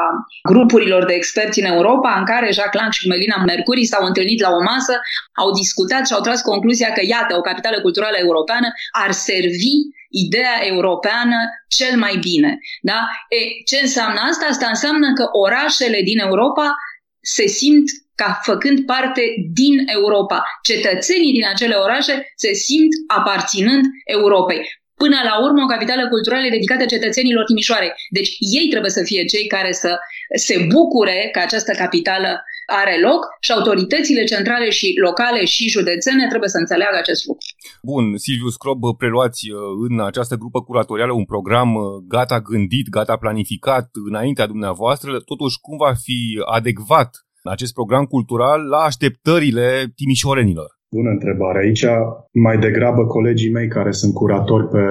grupurilor 0.49 1.05
de 1.05 1.13
experți 1.13 1.59
în 1.59 1.65
Europa, 1.65 2.15
în 2.19 2.25
care 2.25 2.51
Jacques 2.51 2.81
Lang 2.81 2.91
și 2.91 3.07
Melina 3.07 3.43
Mercuri 3.45 3.85
s-au 3.85 4.05
întâlnit 4.05 4.39
la 4.41 4.49
o 4.49 4.61
masă, 4.61 4.93
au 5.41 5.51
discutat 5.51 6.07
și 6.07 6.13
au 6.13 6.21
tras 6.21 6.41
concluzia 6.41 6.91
că, 6.91 7.01
iată, 7.05 7.35
o 7.37 7.41
capitală 7.41 7.81
culturală 7.81 8.17
europeană 8.19 8.67
ar 8.91 9.11
servi 9.11 9.73
ideea 10.09 10.55
europeană 10.65 11.37
cel 11.67 11.97
mai 11.97 12.15
bine. 12.21 12.59
Da? 12.81 12.99
E, 13.29 13.39
ce 13.65 13.77
înseamnă 13.81 14.19
asta? 14.29 14.45
Asta 14.49 14.67
înseamnă 14.67 15.13
că 15.13 15.25
orașele 15.31 16.01
din 16.01 16.19
Europa 16.19 16.73
se 17.21 17.47
simt 17.47 17.88
ca 18.15 18.39
făcând 18.43 18.86
parte 18.86 19.21
din 19.53 19.75
Europa. 19.86 20.43
Cetățenii 20.63 21.32
din 21.32 21.45
acele 21.53 21.75
orașe 21.75 22.34
se 22.36 22.53
simt 22.53 22.91
aparținând 23.08 23.84
Europei. 24.05 24.62
Până 24.95 25.19
la 25.23 25.43
urmă, 25.45 25.63
o 25.63 25.73
capitală 25.75 26.08
culturală 26.08 26.45
e 26.45 26.58
dedicată 26.58 26.86
cetățenilor 26.86 27.43
Timișoare. 27.43 27.95
Deci 28.10 28.32
ei 28.39 28.67
trebuie 28.69 28.91
să 28.91 29.03
fie 29.03 29.25
cei 29.25 29.47
care 29.47 29.71
să 29.71 29.97
se 30.36 30.65
bucure 30.73 31.29
că 31.32 31.39
această 31.39 31.71
capitală 31.71 32.43
are 32.82 32.95
loc 33.08 33.21
și 33.45 33.51
autoritățile 33.51 34.23
centrale 34.23 34.69
și 34.69 34.88
locale 35.05 35.45
și 35.45 35.69
județene 35.75 36.27
trebuie 36.27 36.49
să 36.49 36.58
înțeleagă 36.58 36.97
acest 36.99 37.21
lucru. 37.27 37.45
Bun, 37.91 38.05
Silviu 38.17 38.49
Scrob, 38.49 38.82
preluați 38.97 39.41
uh, 39.49 39.60
în 39.89 39.95
această 40.10 40.36
grupă 40.36 40.60
curatorială 40.62 41.13
un 41.13 41.25
program 41.34 41.69
uh, 41.75 41.84
gata 42.15 42.39
gândit, 42.49 42.88
gata 42.89 43.15
planificat 43.23 43.88
înaintea 44.10 44.47
dumneavoastră, 44.53 45.12
totuși 45.32 45.58
cum 45.65 45.77
va 45.77 45.93
fi 46.05 46.19
adecvat 46.58 47.10
acest 47.43 47.73
program 47.73 48.05
cultural 48.05 48.60
la 48.73 48.77
așteptările 48.77 49.67
timișorenilor? 49.95 50.69
Bună 50.91 51.10
întrebare. 51.10 51.60
Aici 51.65 51.86
mai 52.32 52.58
degrabă 52.58 53.05
colegii 53.05 53.51
mei 53.51 53.67
care 53.67 53.91
sunt 53.91 54.13
curatori 54.13 54.67
pe 54.67 54.84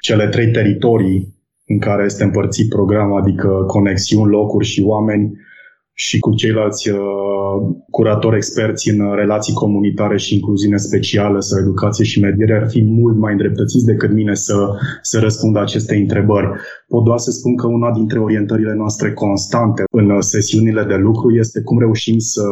cele 0.00 0.28
trei 0.28 0.50
teritorii 0.50 1.34
în 1.66 1.78
care 1.78 2.04
este 2.04 2.24
împărțit 2.24 2.68
programul, 2.68 3.20
adică 3.20 3.48
conexiuni, 3.48 4.30
locuri 4.30 4.66
și 4.66 4.82
oameni, 4.82 5.32
și 5.94 6.18
cu 6.18 6.34
ceilalți 6.34 6.90
uh, 6.90 6.96
curatori 7.90 8.36
experți 8.36 8.90
în 8.90 9.14
relații 9.14 9.54
comunitare 9.54 10.16
și 10.18 10.34
incluziune 10.34 10.76
specială 10.76 11.40
sau 11.40 11.58
educație 11.58 12.04
și 12.04 12.20
mediere 12.20 12.56
ar 12.56 12.68
fi 12.68 12.82
mult 12.82 13.16
mai 13.16 13.32
îndreptățiți 13.32 13.84
decât 13.84 14.12
mine 14.12 14.34
să, 14.34 14.68
să 15.02 15.18
răspund 15.18 15.56
aceste 15.56 15.94
întrebări. 15.96 16.46
Pot 16.88 17.04
doar 17.04 17.18
să 17.18 17.30
spun 17.30 17.56
că 17.56 17.66
una 17.66 17.92
dintre 17.92 18.18
orientările 18.18 18.74
noastre 18.74 19.12
constante 19.12 19.84
în 19.90 20.20
sesiunile 20.20 20.84
de 20.84 20.94
lucru 20.94 21.34
este 21.34 21.62
cum 21.62 21.78
reușim 21.78 22.18
să, 22.18 22.44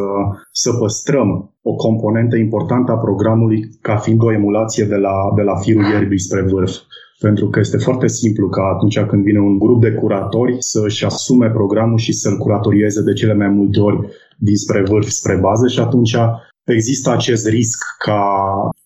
să 0.51 0.73
păstrăm 0.73 1.53
o 1.61 1.75
componentă 1.75 2.35
importantă 2.35 2.91
a 2.91 2.97
programului 2.97 3.69
ca 3.81 3.95
fiind 3.95 4.23
o 4.23 4.33
emulație 4.33 4.85
de 4.85 4.95
la, 4.95 5.15
de 5.35 5.41
la 5.41 5.55
firul 5.55 5.83
ierbii 5.83 6.19
spre 6.19 6.41
vârf 6.41 6.75
pentru 7.19 7.49
că 7.49 7.59
este 7.59 7.77
foarte 7.77 8.07
simplu 8.07 8.49
ca 8.49 8.61
atunci 8.75 8.99
când 8.99 9.23
vine 9.23 9.39
un 9.39 9.57
grup 9.59 9.81
de 9.81 9.91
curatori 9.91 10.55
să-și 10.59 11.05
asume 11.05 11.49
programul 11.49 11.97
și 11.97 12.13
să-l 12.13 12.37
curatorieze 12.37 13.01
de 13.01 13.13
cele 13.13 13.33
mai 13.33 13.47
multe 13.47 13.79
ori 13.79 14.07
dinspre 14.37 14.81
vârf 14.81 15.07
spre 15.07 15.35
bază 15.35 15.67
și 15.67 15.79
atunci 15.79 16.15
există 16.63 17.11
acest 17.11 17.47
risc 17.47 17.79
ca 18.05 18.21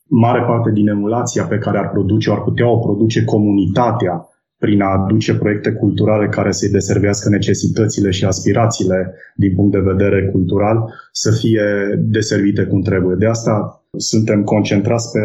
mare 0.09 0.41
parte 0.41 0.71
din 0.71 0.87
emulația 0.87 1.43
pe 1.43 1.57
care 1.57 1.77
ar 1.77 1.89
produce, 1.89 2.31
ar 2.31 2.41
putea 2.41 2.69
o 2.69 2.77
produce 2.77 3.23
comunitatea 3.23 4.29
prin 4.59 4.81
a 4.81 5.03
aduce 5.03 5.35
proiecte 5.35 5.71
culturale 5.71 6.27
care 6.27 6.51
să-i 6.51 6.69
deservească 6.69 7.29
necesitățile 7.29 8.11
și 8.11 8.25
aspirațiile 8.25 9.13
din 9.35 9.55
punct 9.55 9.71
de 9.71 9.79
vedere 9.79 10.29
cultural, 10.31 10.93
să 11.11 11.31
fie 11.31 11.63
deservite 11.97 12.63
cum 12.63 12.81
trebuie. 12.81 13.15
De 13.15 13.25
asta 13.25 13.83
suntem 13.97 14.43
concentrați 14.43 15.11
pe, 15.11 15.19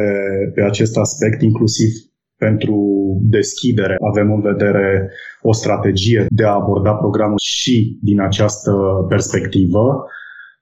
pe 0.54 0.62
acest 0.62 0.96
aspect, 0.96 1.42
inclusiv 1.42 1.88
pentru 2.46 2.78
deschidere. 3.38 3.96
Avem 4.10 4.32
în 4.32 4.40
vedere 4.40 5.10
o 5.42 5.52
strategie 5.52 6.26
de 6.28 6.44
a 6.44 6.58
aborda 6.60 6.92
programul 6.92 7.40
și 7.42 7.98
din 8.02 8.20
această 8.20 8.72
perspectivă, 9.08 10.04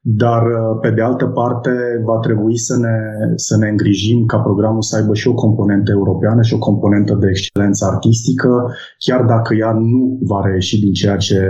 dar 0.02 0.42
pe 0.80 0.90
de 0.90 1.02
altă 1.02 1.26
parte 1.26 1.70
va 2.04 2.18
trebui 2.18 2.56
să 2.58 2.74
ne, 2.84 2.96
să 3.34 3.56
ne 3.56 3.68
îngrijim 3.68 4.26
ca 4.26 4.38
programul 4.38 4.82
să 4.82 4.96
aibă 4.96 5.14
și 5.14 5.28
o 5.28 5.34
componentă 5.34 5.90
europeană 5.92 6.42
și 6.42 6.54
o 6.54 6.58
componentă 6.58 7.14
de 7.14 7.28
excelență 7.28 7.84
artistică, 7.92 8.52
chiar 8.98 9.22
dacă 9.24 9.54
ea 9.54 9.72
nu 9.72 10.18
va 10.20 10.40
reieși 10.44 10.80
din 10.80 10.92
ceea 10.92 11.16
ce 11.16 11.40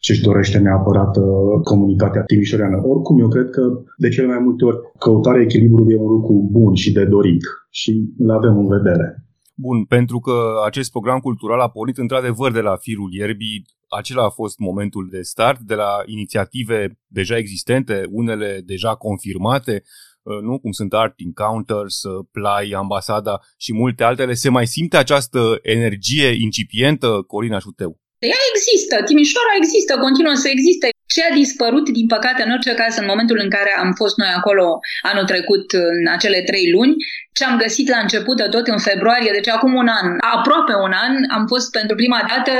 ce 0.00 0.12
își 0.12 0.22
dorește 0.22 0.58
neapărat 0.58 1.16
uh, 1.16 1.24
comunitatea 1.64 2.22
timișoreană. 2.22 2.76
Oricum, 2.84 3.20
eu 3.20 3.28
cred 3.28 3.50
că 3.50 3.62
de 3.96 4.08
cele 4.08 4.26
mai 4.26 4.40
multe 4.44 4.64
ori 4.64 4.78
căutarea 4.98 5.42
echilibrului 5.42 5.92
e 5.94 6.06
un 6.06 6.10
lucru 6.10 6.48
bun 6.52 6.74
și 6.74 6.92
de 6.92 7.04
dorit 7.04 7.42
și 7.70 8.14
îl 8.18 8.30
avem 8.30 8.58
în 8.58 8.68
vedere. 8.68 9.27
Bun, 9.60 9.84
pentru 9.84 10.18
că 10.20 10.62
acest 10.64 10.90
program 10.90 11.18
cultural 11.18 11.60
a 11.60 11.68
pornit 11.68 11.98
într-adevăr 11.98 12.52
de 12.52 12.60
la 12.60 12.76
firul 12.76 13.12
ierbii, 13.12 13.64
acela 13.88 14.24
a 14.24 14.28
fost 14.30 14.58
momentul 14.58 15.08
de 15.10 15.22
start, 15.22 15.60
de 15.60 15.74
la 15.74 16.02
inițiative 16.06 16.98
deja 17.06 17.36
existente, 17.36 18.04
unele 18.10 18.60
deja 18.64 18.94
confirmate, 18.94 19.82
uh, 20.22 20.40
nu? 20.40 20.58
Cum 20.58 20.70
sunt 20.70 20.94
Art 20.94 21.14
Encounters, 21.16 22.02
uh, 22.02 22.26
Play, 22.30 22.70
Ambasada 22.70 23.40
și 23.56 23.72
multe 23.72 24.04
altele, 24.04 24.34
se 24.34 24.48
mai 24.48 24.66
simte 24.66 24.96
această 24.96 25.58
energie 25.62 26.28
incipientă, 26.28 27.22
Corina 27.26 27.58
Șuteu? 27.58 28.00
Ea 28.18 28.42
există, 28.52 28.94
Timișoara 29.04 29.54
există, 29.60 29.92
continuă 29.98 30.34
să 30.34 30.48
existe. 30.48 30.88
Ce 31.14 31.20
a 31.24 31.34
dispărut, 31.34 31.86
din 31.98 32.06
păcate, 32.06 32.42
în 32.42 32.50
orice 32.50 32.74
caz, 32.74 32.96
în 32.96 33.10
momentul 33.12 33.38
în 33.44 33.50
care 33.50 33.72
am 33.78 33.92
fost 34.00 34.16
noi 34.16 34.32
acolo 34.36 34.64
anul 35.10 35.24
trecut, 35.32 35.72
în 35.72 36.06
acele 36.16 36.40
trei 36.42 36.70
luni, 36.70 36.94
ce 37.36 37.44
am 37.44 37.56
găsit 37.64 37.88
la 37.88 37.98
început 37.98 38.36
de 38.36 38.48
tot 38.54 38.66
în 38.66 38.78
februarie, 38.78 39.30
deci 39.38 39.48
acum 39.48 39.72
un 39.82 39.88
an, 40.00 40.06
aproape 40.36 40.74
un 40.86 40.92
an, 41.06 41.12
am 41.36 41.44
fost 41.52 41.70
pentru 41.78 41.94
prima 41.96 42.20
dată 42.30 42.52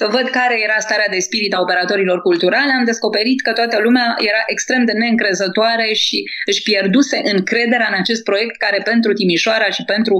să 0.00 0.06
văd 0.16 0.26
care 0.38 0.56
era 0.66 0.78
starea 0.86 1.12
de 1.14 1.24
spirit 1.26 1.52
a 1.54 1.60
operatorilor 1.60 2.18
culturale, 2.28 2.72
am 2.72 2.84
descoperit 2.84 3.38
că 3.46 3.52
toată 3.52 3.76
lumea 3.86 4.06
era 4.30 4.42
extrem 4.46 4.82
de 4.84 4.92
neîncrezătoare 4.92 5.88
și 6.04 6.18
își 6.50 6.62
pierduse 6.62 7.16
încrederea 7.34 7.88
în 7.92 7.98
acest 8.02 8.22
proiect 8.28 8.56
care 8.64 8.80
pentru 8.90 9.12
Timișoara 9.12 9.68
și 9.76 9.82
pentru 9.94 10.16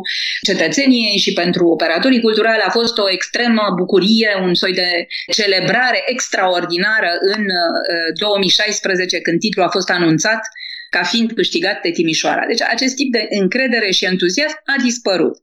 cetățenie 0.48 1.16
și 1.24 1.32
pentru 1.32 1.64
operatorii 1.66 2.26
culturale 2.26 2.62
a 2.66 2.76
fost 2.78 2.98
o 2.98 3.10
extremă 3.10 3.64
bucurie, 3.76 4.30
un 4.42 4.54
soi 4.54 4.71
de 4.74 5.06
celebrare 5.32 6.02
extraordinară 6.06 7.10
în 7.20 7.44
2016 8.18 9.16
uh, 9.16 9.22
când 9.22 9.38
titlul 9.40 9.64
a 9.64 9.68
fost 9.68 9.90
anunțat 9.90 10.40
ca 10.94 11.02
fiind 11.02 11.32
câștigat 11.32 11.80
de 11.82 11.90
Timișoara. 11.90 12.44
Deci 12.46 12.62
acest 12.74 12.94
tip 12.94 13.10
de 13.12 13.26
încredere 13.40 13.90
și 13.90 14.04
entuziasm 14.04 14.58
a 14.74 14.76
dispărut. 14.82 15.36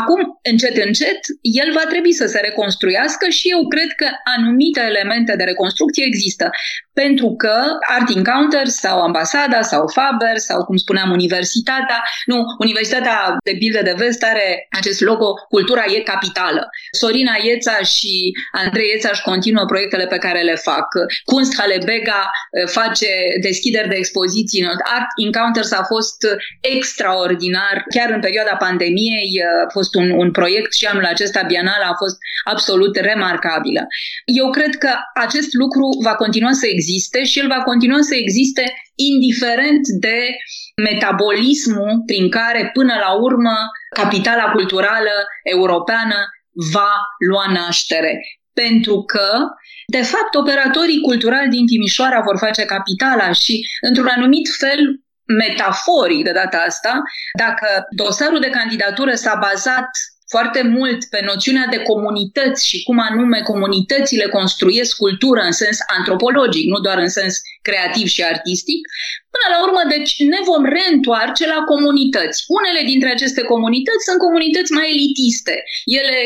Acum, 0.00 0.20
încet, 0.50 0.76
încet, 0.86 1.20
el 1.62 1.72
va 1.78 1.84
trebui 1.92 2.12
să 2.12 2.26
se 2.26 2.40
reconstruiască 2.48 3.26
și 3.38 3.46
eu 3.54 3.60
cred 3.74 3.90
că 4.00 4.08
anumite 4.36 4.80
elemente 4.90 5.32
de 5.36 5.44
reconstrucție 5.44 6.04
există. 6.06 6.50
Pentru 6.92 7.34
că 7.36 7.54
Art 7.98 8.08
Encounter 8.16 8.66
sau 8.66 9.00
Ambasada 9.00 9.62
sau 9.62 9.88
Faber 9.88 10.36
sau, 10.36 10.64
cum 10.64 10.76
spuneam, 10.76 11.10
Universitatea, 11.10 12.02
nu, 12.26 12.44
Universitatea 12.58 13.36
de 13.44 13.54
Bilde 13.58 13.80
de 13.80 13.94
Vest 13.96 14.22
are 14.22 14.66
acest 14.70 15.00
logo 15.00 15.28
Cultura 15.48 15.84
e 15.96 16.00
capitală. 16.00 16.68
Sorina 16.90 17.34
Ieța 17.44 17.76
și 17.82 18.32
Andrei 18.52 18.88
Ieța 18.88 19.08
își 19.12 19.22
continuă 19.22 19.64
proiectele 19.64 20.06
pe 20.06 20.18
care 20.18 20.40
le 20.40 20.54
fac. 20.54 20.86
Kunsthalle 21.24 21.78
Bega 21.84 22.30
eh, 22.30 22.68
face 22.68 23.08
deschideri 23.42 23.88
de 23.88 23.94
expoziții 23.94 24.62
în 24.62 24.68
Art 24.96 25.10
Encounters 25.24 25.72
a 25.72 25.84
fost 25.92 26.18
extraordinar, 26.60 27.84
chiar 27.94 28.10
în 28.10 28.20
perioada 28.20 28.56
pandemiei 28.56 29.32
a 29.64 29.70
fost 29.70 29.94
un, 29.94 30.10
un 30.10 30.30
proiect 30.30 30.72
și 30.74 30.86
anul 30.86 31.04
acesta 31.04 31.42
bienal 31.46 31.82
a 31.90 31.94
fost 31.98 32.16
absolut 32.44 32.96
remarcabilă. 32.96 33.86
Eu 34.24 34.50
cred 34.50 34.74
că 34.74 34.90
acest 35.14 35.52
lucru 35.52 35.84
va 36.02 36.14
continua 36.14 36.52
să 36.52 36.66
existe 36.66 36.80
și 37.24 37.38
el 37.38 37.48
va 37.48 37.62
continua 37.62 38.00
să 38.00 38.14
existe 38.14 38.72
indiferent 38.94 39.86
de 40.00 40.20
metabolismul 40.82 42.02
prin 42.06 42.30
care 42.30 42.70
până 42.72 42.94
la 43.04 43.12
urmă 43.12 43.56
capitala 43.94 44.50
culturală 44.50 45.14
europeană 45.42 46.16
va 46.72 46.92
lua 47.28 47.46
naștere. 47.52 48.20
Pentru 48.52 49.02
că 49.02 49.28
de 49.86 50.02
fapt, 50.02 50.34
operatorii 50.34 51.00
culturali 51.00 51.48
din 51.48 51.66
Timișoara 51.66 52.20
vor 52.20 52.38
face 52.38 52.64
capitala 52.64 53.32
și, 53.32 53.54
într-un 53.80 54.06
anumit 54.06 54.48
fel, 54.58 54.80
metaforic 55.26 56.24
de 56.24 56.32
data 56.32 56.64
asta, 56.66 57.02
dacă 57.38 57.66
dosarul 57.90 58.40
de 58.40 58.50
candidatură 58.50 59.14
s-a 59.14 59.38
bazat 59.40 59.90
foarte 60.34 60.62
mult 60.76 61.00
pe 61.12 61.20
noțiunea 61.30 61.66
de 61.74 61.80
comunități 61.90 62.60
și 62.70 62.78
cum 62.86 62.98
anume 63.08 63.38
comunitățile 63.50 64.26
construiesc 64.36 64.92
cultură 65.04 65.40
în 65.48 65.54
sens 65.62 65.78
antropologic, 65.98 66.64
nu 66.72 66.78
doar 66.86 66.98
în 67.06 67.12
sens 67.18 67.34
creativ 67.68 68.06
și 68.14 68.22
artistic, 68.32 68.80
până 69.34 69.46
la 69.52 69.58
urmă, 69.66 69.82
deci 69.94 70.12
ne 70.32 70.40
vom 70.50 70.62
reîntoarce 70.76 71.44
la 71.54 71.60
comunități. 71.72 72.38
Unele 72.58 72.82
dintre 72.90 73.08
aceste 73.10 73.42
comunități 73.52 74.06
sunt 74.08 74.18
comunități 74.26 74.74
mai 74.78 74.86
elitiste. 74.94 75.54
Ele 76.00 76.18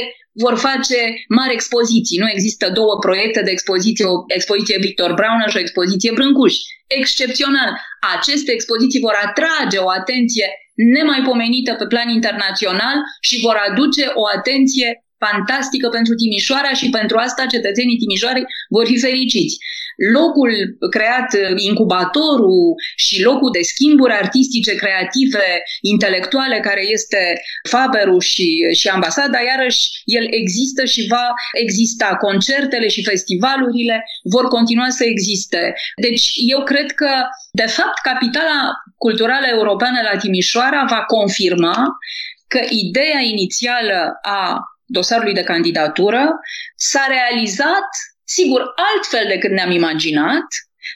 vor 0.45 0.55
face 0.59 0.99
mari 1.29 1.53
expoziții. 1.53 2.19
Nu 2.19 2.29
există 2.31 2.71
două 2.71 2.95
proiecte 3.07 3.41
de 3.43 3.51
expoziție, 3.51 4.05
o 4.05 4.17
expoziție 4.39 4.79
Victor 4.81 5.13
Brown 5.15 5.41
și 5.49 5.57
o 5.57 5.65
expoziție 5.67 6.13
Brâncuș. 6.19 6.55
Excepțional. 6.87 7.71
Aceste 8.17 8.53
expoziții 8.53 9.01
vor 9.01 9.17
atrage 9.27 9.79
o 9.79 9.91
atenție 9.91 10.47
nemaipomenită 10.97 11.73
pe 11.75 11.87
plan 11.87 12.09
internațional 12.09 12.97
și 13.21 13.41
vor 13.41 13.57
aduce 13.69 14.05
o 14.15 14.25
atenție 14.37 15.06
fantastică 15.25 15.89
pentru 15.89 16.15
Timișoara 16.15 16.73
și 16.81 16.91
pentru 16.91 17.17
asta 17.17 17.47
cetățenii 17.55 18.01
Timișoarei 18.03 18.45
vor 18.69 18.87
fi 18.87 18.99
fericiți 18.99 19.57
locul 19.97 20.51
creat, 20.91 21.29
incubatorul 21.57 22.75
și 22.97 23.23
locul 23.23 23.51
de 23.53 23.63
schimburi 23.63 24.13
artistice, 24.13 24.75
creative, 24.75 25.63
intelectuale, 25.81 26.61
care 26.61 26.83
este 26.91 27.41
Faberul 27.69 28.21
și, 28.21 28.49
și 28.75 28.89
ambasada, 28.89 29.39
iarăși 29.41 29.89
el 30.05 30.27
există 30.31 30.85
și 30.85 31.07
va 31.09 31.27
exista. 31.53 32.17
Concertele 32.21 32.89
și 32.89 33.05
festivalurile 33.05 34.05
vor 34.23 34.45
continua 34.49 34.89
să 34.89 35.05
existe. 35.05 35.75
Deci 36.01 36.31
eu 36.35 36.63
cred 36.63 36.91
că, 36.93 37.11
de 37.53 37.67
fapt, 37.67 37.99
capitala 38.03 38.73
culturală 38.97 39.47
europeană 39.51 40.01
la 40.13 40.19
Timișoara 40.19 40.85
va 40.89 41.05
confirma 41.05 41.87
că 42.49 42.61
ideea 42.69 43.21
inițială 43.21 44.19
a 44.23 44.61
dosarului 44.87 45.35
de 45.35 45.43
candidatură 45.43 46.39
s-a 46.77 47.07
realizat 47.09 47.89
Sigur, 48.29 48.61
altfel 48.91 49.27
decât 49.29 49.51
ne-am 49.51 49.71
imaginat, 49.71 50.49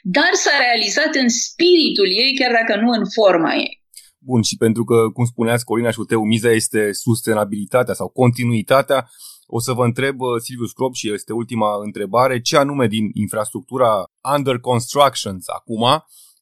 dar 0.02 0.30
s-a 0.32 0.56
realizat 0.58 1.14
în 1.22 1.28
spiritul 1.28 2.06
ei, 2.06 2.36
chiar 2.38 2.52
dacă 2.60 2.80
nu 2.80 2.90
în 2.90 3.04
forma 3.14 3.54
ei. 3.54 3.82
Bun, 4.18 4.42
și 4.42 4.56
pentru 4.56 4.84
că, 4.84 5.08
cum 5.14 5.24
spuneați, 5.24 5.64
Corina 5.64 5.90
Șuteu, 5.90 6.24
miza 6.24 6.50
este 6.50 6.92
sustenabilitatea 6.92 7.94
sau 7.94 8.08
continuitatea, 8.08 9.10
o 9.46 9.60
să 9.60 9.72
vă 9.72 9.84
întreb, 9.84 10.20
uh, 10.20 10.40
Silviu 10.40 10.66
Scrop, 10.66 10.94
și 10.94 11.12
este 11.12 11.32
ultima 11.32 11.70
întrebare, 11.84 12.40
ce 12.40 12.56
anume 12.56 12.86
din 12.86 13.10
infrastructura 13.14 13.90
under 14.36 14.58
constructions 14.58 15.44
acum, 15.48 15.84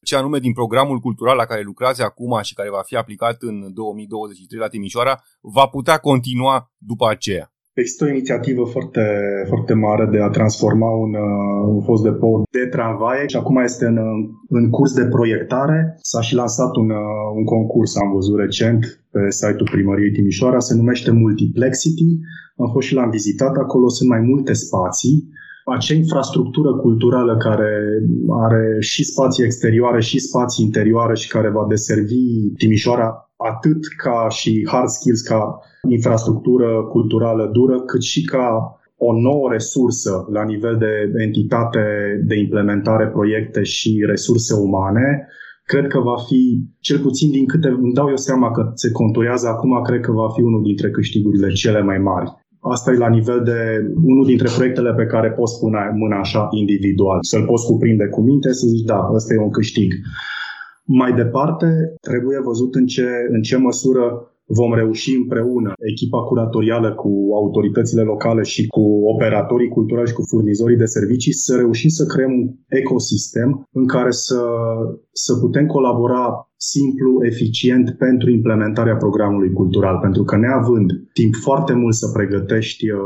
ce 0.01 0.15
anume 0.15 0.39
din 0.39 0.53
programul 0.53 0.99
cultural 0.99 1.35
la 1.35 1.45
care 1.45 1.61
lucrați 1.61 2.01
acum 2.03 2.39
și 2.41 2.53
care 2.53 2.69
va 2.69 2.83
fi 2.85 2.95
aplicat 2.95 3.37
în 3.41 3.73
2023 3.73 4.59
la 4.59 4.67
Timișoara, 4.67 5.23
va 5.41 5.65
putea 5.65 5.97
continua 5.97 6.71
după 6.77 7.07
aceea? 7.09 7.51
Există 7.73 8.05
o 8.05 8.09
inițiativă 8.09 8.63
foarte, 8.63 9.05
foarte 9.47 9.73
mare 9.73 10.05
de 10.11 10.19
a 10.21 10.29
transforma 10.29 10.89
un, 11.05 11.13
uh, 11.13 11.73
un 11.75 11.81
fost 11.81 12.03
de 12.03 12.11
pod 12.11 12.41
de 12.51 12.65
tramvaie 12.75 13.27
și 13.27 13.35
acum 13.35 13.57
este 13.57 13.85
în, 13.85 13.97
în 14.49 14.69
curs 14.69 14.93
de 14.93 15.05
proiectare. 15.05 15.97
S-a 16.01 16.21
și 16.21 16.35
lansat 16.35 16.75
un, 16.75 16.89
uh, 16.89 17.27
un 17.35 17.43
concurs, 17.43 17.95
am 17.95 18.11
văzut 18.13 18.37
recent, 18.39 18.81
pe 19.11 19.19
site-ul 19.29 19.69
primăriei 19.71 20.11
Timișoara, 20.11 20.59
se 20.59 20.75
numește 20.75 21.11
Multiplexity. 21.11 22.09
Am 22.57 22.69
fost 22.73 22.87
și 22.87 22.93
l-am 22.93 23.09
vizitat 23.09 23.55
acolo, 23.55 23.87
sunt 23.89 24.09
mai 24.09 24.19
multe 24.19 24.53
spații 24.53 25.29
acea 25.75 25.95
infrastructură 25.95 26.73
culturală 26.73 27.37
care 27.37 27.71
are 28.29 28.77
și 28.79 29.03
spații 29.03 29.43
exterioare 29.43 30.01
și 30.01 30.19
spații 30.19 30.65
interioare 30.65 31.15
și 31.15 31.29
care 31.29 31.49
va 31.49 31.65
deservi 31.69 32.51
Timișoara 32.57 33.29
atât 33.37 33.81
ca 33.97 34.27
și 34.29 34.67
hard 34.71 34.87
skills, 34.87 35.21
ca 35.21 35.59
infrastructură 35.89 36.83
culturală 36.89 37.49
dură, 37.53 37.79
cât 37.81 38.01
și 38.01 38.23
ca 38.23 38.79
o 38.97 39.19
nouă 39.19 39.51
resursă 39.51 40.25
la 40.31 40.43
nivel 40.43 40.77
de 40.77 41.23
entitate 41.23 41.83
de 42.25 42.35
implementare 42.35 43.07
proiecte 43.07 43.63
și 43.63 44.03
resurse 44.07 44.53
umane, 44.53 45.27
cred 45.63 45.87
că 45.87 45.99
va 45.99 46.17
fi, 46.27 46.41
cel 46.79 46.99
puțin 46.99 47.31
din 47.31 47.45
câte 47.45 47.67
îmi 47.67 47.93
dau 47.93 48.09
eu 48.09 48.15
seama 48.15 48.51
că 48.51 48.71
se 48.73 48.91
conturează 48.91 49.47
acum, 49.47 49.81
cred 49.83 50.01
că 50.01 50.11
va 50.11 50.29
fi 50.29 50.41
unul 50.41 50.63
dintre 50.63 50.89
câștigurile 50.89 51.49
cele 51.51 51.81
mai 51.81 51.97
mari. 51.97 52.29
Asta 52.59 52.91
e 52.91 52.97
la 52.97 53.09
nivel 53.09 53.43
de 53.43 53.59
unul 54.03 54.25
dintre 54.25 54.49
proiectele 54.55 54.93
pe 54.93 55.05
care 55.05 55.31
poți 55.31 55.59
pune 55.59 55.79
mâna 55.95 56.19
așa 56.19 56.47
individual. 56.51 57.17
Să-l 57.21 57.45
poți 57.45 57.65
cuprinde 57.65 58.07
cu 58.07 58.21
minte, 58.21 58.53
să 58.53 58.67
zici, 58.67 58.85
da, 58.85 59.09
ăsta 59.13 59.33
e 59.33 59.37
un 59.37 59.49
câștig. 59.49 59.93
Mai 60.83 61.13
departe, 61.13 61.93
trebuie 62.01 62.39
văzut 62.39 62.75
în 62.75 62.85
ce, 62.85 63.07
în 63.29 63.41
ce 63.41 63.57
măsură 63.57 64.33
vom 64.45 64.73
reuși 64.73 65.15
împreună, 65.15 65.73
echipa 65.91 66.23
curatorială 66.23 66.93
cu 66.93 67.11
autoritățile 67.33 68.01
locale 68.01 68.43
și 68.43 68.67
cu 68.67 68.81
operatorii 69.13 69.69
culturali 69.69 70.07
și 70.07 70.13
cu 70.13 70.23
furnizorii 70.29 70.77
de 70.77 70.85
servicii, 70.85 71.33
să 71.33 71.55
reușim 71.55 71.89
să 71.89 72.05
creăm 72.05 72.31
un 72.31 72.47
ecosistem 72.67 73.67
în 73.71 73.87
care 73.87 74.11
să, 74.11 74.41
să 75.11 75.37
putem 75.39 75.65
colabora 75.65 76.48
simplu, 76.61 77.25
eficient 77.25 77.95
pentru 77.97 78.29
implementarea 78.29 78.95
programului 78.95 79.51
cultural. 79.53 79.97
Pentru 79.97 80.23
că 80.23 80.37
neavând 80.37 80.89
timp 81.13 81.35
foarte 81.35 81.73
mult 81.73 81.95
să 81.95 82.07
pregătești 82.07 82.91
uh, 82.91 82.99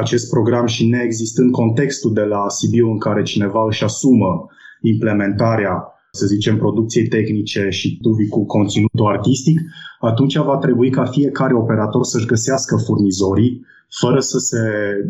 acest 0.00 0.30
program 0.30 0.66
și 0.66 0.88
neexistând 0.88 1.50
contextul 1.50 2.12
de 2.12 2.20
la 2.20 2.48
Sibiu 2.48 2.90
în 2.90 2.98
care 2.98 3.22
cineva 3.22 3.64
își 3.66 3.84
asumă 3.84 4.46
implementarea 4.80 5.86
să 6.14 6.26
zicem, 6.26 6.56
producției 6.56 7.06
tehnice 7.06 7.68
și 7.70 7.98
tu 8.02 8.10
vii 8.10 8.28
cu 8.28 8.46
conținutul 8.46 9.06
artistic, 9.06 9.60
atunci 10.00 10.36
va 10.36 10.56
trebui 10.56 10.90
ca 10.90 11.04
fiecare 11.04 11.54
operator 11.54 12.04
să-și 12.04 12.26
găsească 12.26 12.76
furnizorii 12.86 13.60
fără 14.00 14.20
să 14.20 14.38
se 14.38 14.58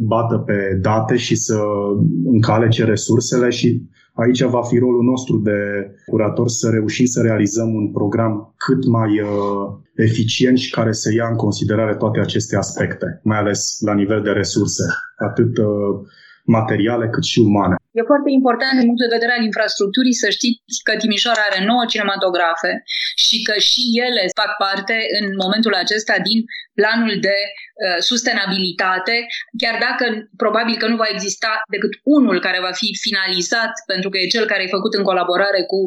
bată 0.01 0.37
pe 0.37 0.79
date 0.81 1.17
și 1.17 1.35
să 1.35 1.59
încalece 2.25 2.85
resursele 2.85 3.51
și 3.51 3.83
aici 4.14 4.42
va 4.42 4.62
fi 4.62 4.79
rolul 4.79 5.03
nostru 5.03 5.37
de 5.38 5.59
curator 6.07 6.48
să 6.48 6.70
reușim 6.70 7.07
să 7.07 7.22
realizăm 7.22 7.75
un 7.75 7.92
program 7.92 8.55
cât 8.57 8.87
mai 8.87 9.20
uh, 9.20 9.29
eficient 9.96 10.59
și 10.59 10.70
care 10.70 10.92
să 10.92 11.12
ia 11.12 11.27
în 11.29 11.37
considerare 11.37 11.94
toate 11.94 12.20
aceste 12.20 12.57
aspecte, 12.57 13.20
mai 13.22 13.38
ales 13.38 13.77
la 13.81 13.94
nivel 13.94 14.22
de 14.22 14.31
resurse, 14.31 14.85
atât 15.16 15.59
uh, 15.59 15.66
materiale 16.44 17.07
cât 17.14 17.25
și 17.33 17.38
umane. 17.51 17.75
E 17.98 18.11
foarte 18.12 18.31
important 18.38 18.75
din 18.79 18.88
punct 18.88 19.03
de 19.05 19.14
vedere 19.16 19.33
al 19.35 19.44
infrastructurii 19.51 20.20
să 20.22 20.29
știți 20.37 20.77
că 20.87 20.92
Timișoara 20.96 21.42
are 21.51 21.61
9 21.64 21.85
cinematografe 21.92 22.72
și 23.25 23.37
că 23.46 23.55
și 23.68 23.83
ele 24.07 24.22
fac 24.42 24.53
parte 24.66 24.96
în 25.18 25.27
momentul 25.44 25.75
acesta 25.85 26.14
din 26.29 26.38
planul 26.79 27.14
de 27.29 27.38
uh, 27.46 27.71
sustenabilitate, 27.99 29.16
chiar 29.62 29.77
dacă 29.87 30.05
probabil 30.37 30.77
că 30.77 30.87
nu 30.88 30.97
va 31.03 31.09
exista 31.14 31.53
decât 31.75 31.92
unul 32.03 32.40
care 32.47 32.59
va 32.66 32.73
fi 32.81 32.88
finalizat, 33.07 33.73
pentru 33.92 34.09
că 34.11 34.16
e 34.18 34.35
cel 34.35 34.47
care 34.47 34.62
e 34.62 34.77
făcut 34.77 34.92
în 34.95 35.05
colaborare 35.11 35.62
cu 35.73 35.79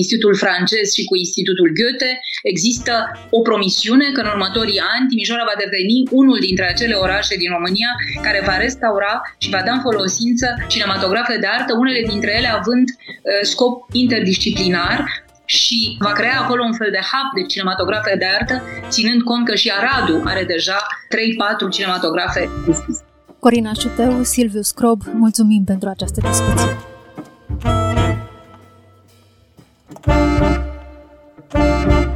Institutul 0.00 0.34
francez 0.44 0.86
și 0.96 1.04
cu 1.08 1.14
Institutul 1.24 1.68
Goethe, 1.78 2.12
există 2.52 2.94
o 3.30 3.40
promisiune 3.48 4.06
că 4.12 4.20
în 4.20 4.32
următorii 4.34 4.82
ani 4.94 5.08
Timișoara 5.08 5.50
va 5.52 5.60
deveni 5.64 5.98
unul 6.20 6.38
dintre 6.46 6.66
acele 6.72 6.94
orașe 6.94 7.34
din 7.42 7.50
România 7.56 7.90
care 8.26 8.40
va 8.48 8.56
restaura 8.56 9.14
și 9.42 9.52
va 9.54 9.62
da 9.66 9.72
în 9.72 9.80
folosință 9.88 10.46
cinematografe 10.72 11.36
de 11.42 11.46
artă, 11.46 11.72
unele 11.82 12.02
dintre 12.12 12.30
ele 12.38 12.50
având 12.60 12.86
uh, 12.88 13.40
scop 13.42 13.74
interdisciplinar, 13.92 14.98
și 15.56 15.96
va 15.98 16.12
crea 16.12 16.40
acolo 16.40 16.62
un 16.64 16.72
fel 16.72 16.90
de 16.90 16.98
hub 17.10 17.28
de 17.34 17.46
cinematografe 17.46 18.16
de 18.18 18.26
artă, 18.38 18.62
ținând 18.88 19.22
cont 19.22 19.44
că 19.46 19.54
și 19.54 19.72
Aradu 19.78 20.22
are 20.24 20.44
deja 20.44 20.76
3-4 21.66 21.70
cinematografe 21.70 22.50
deschise. 22.66 23.04
Corina 23.38 23.72
Șuteu, 23.72 24.22
Silviu 24.22 24.62
Scrob, 24.62 25.02
mulțumim 25.12 25.64
pentru 25.64 25.88
această 25.88 26.20
discuție. 26.20 26.78
Thank 31.52 32.04
you. 32.04 32.09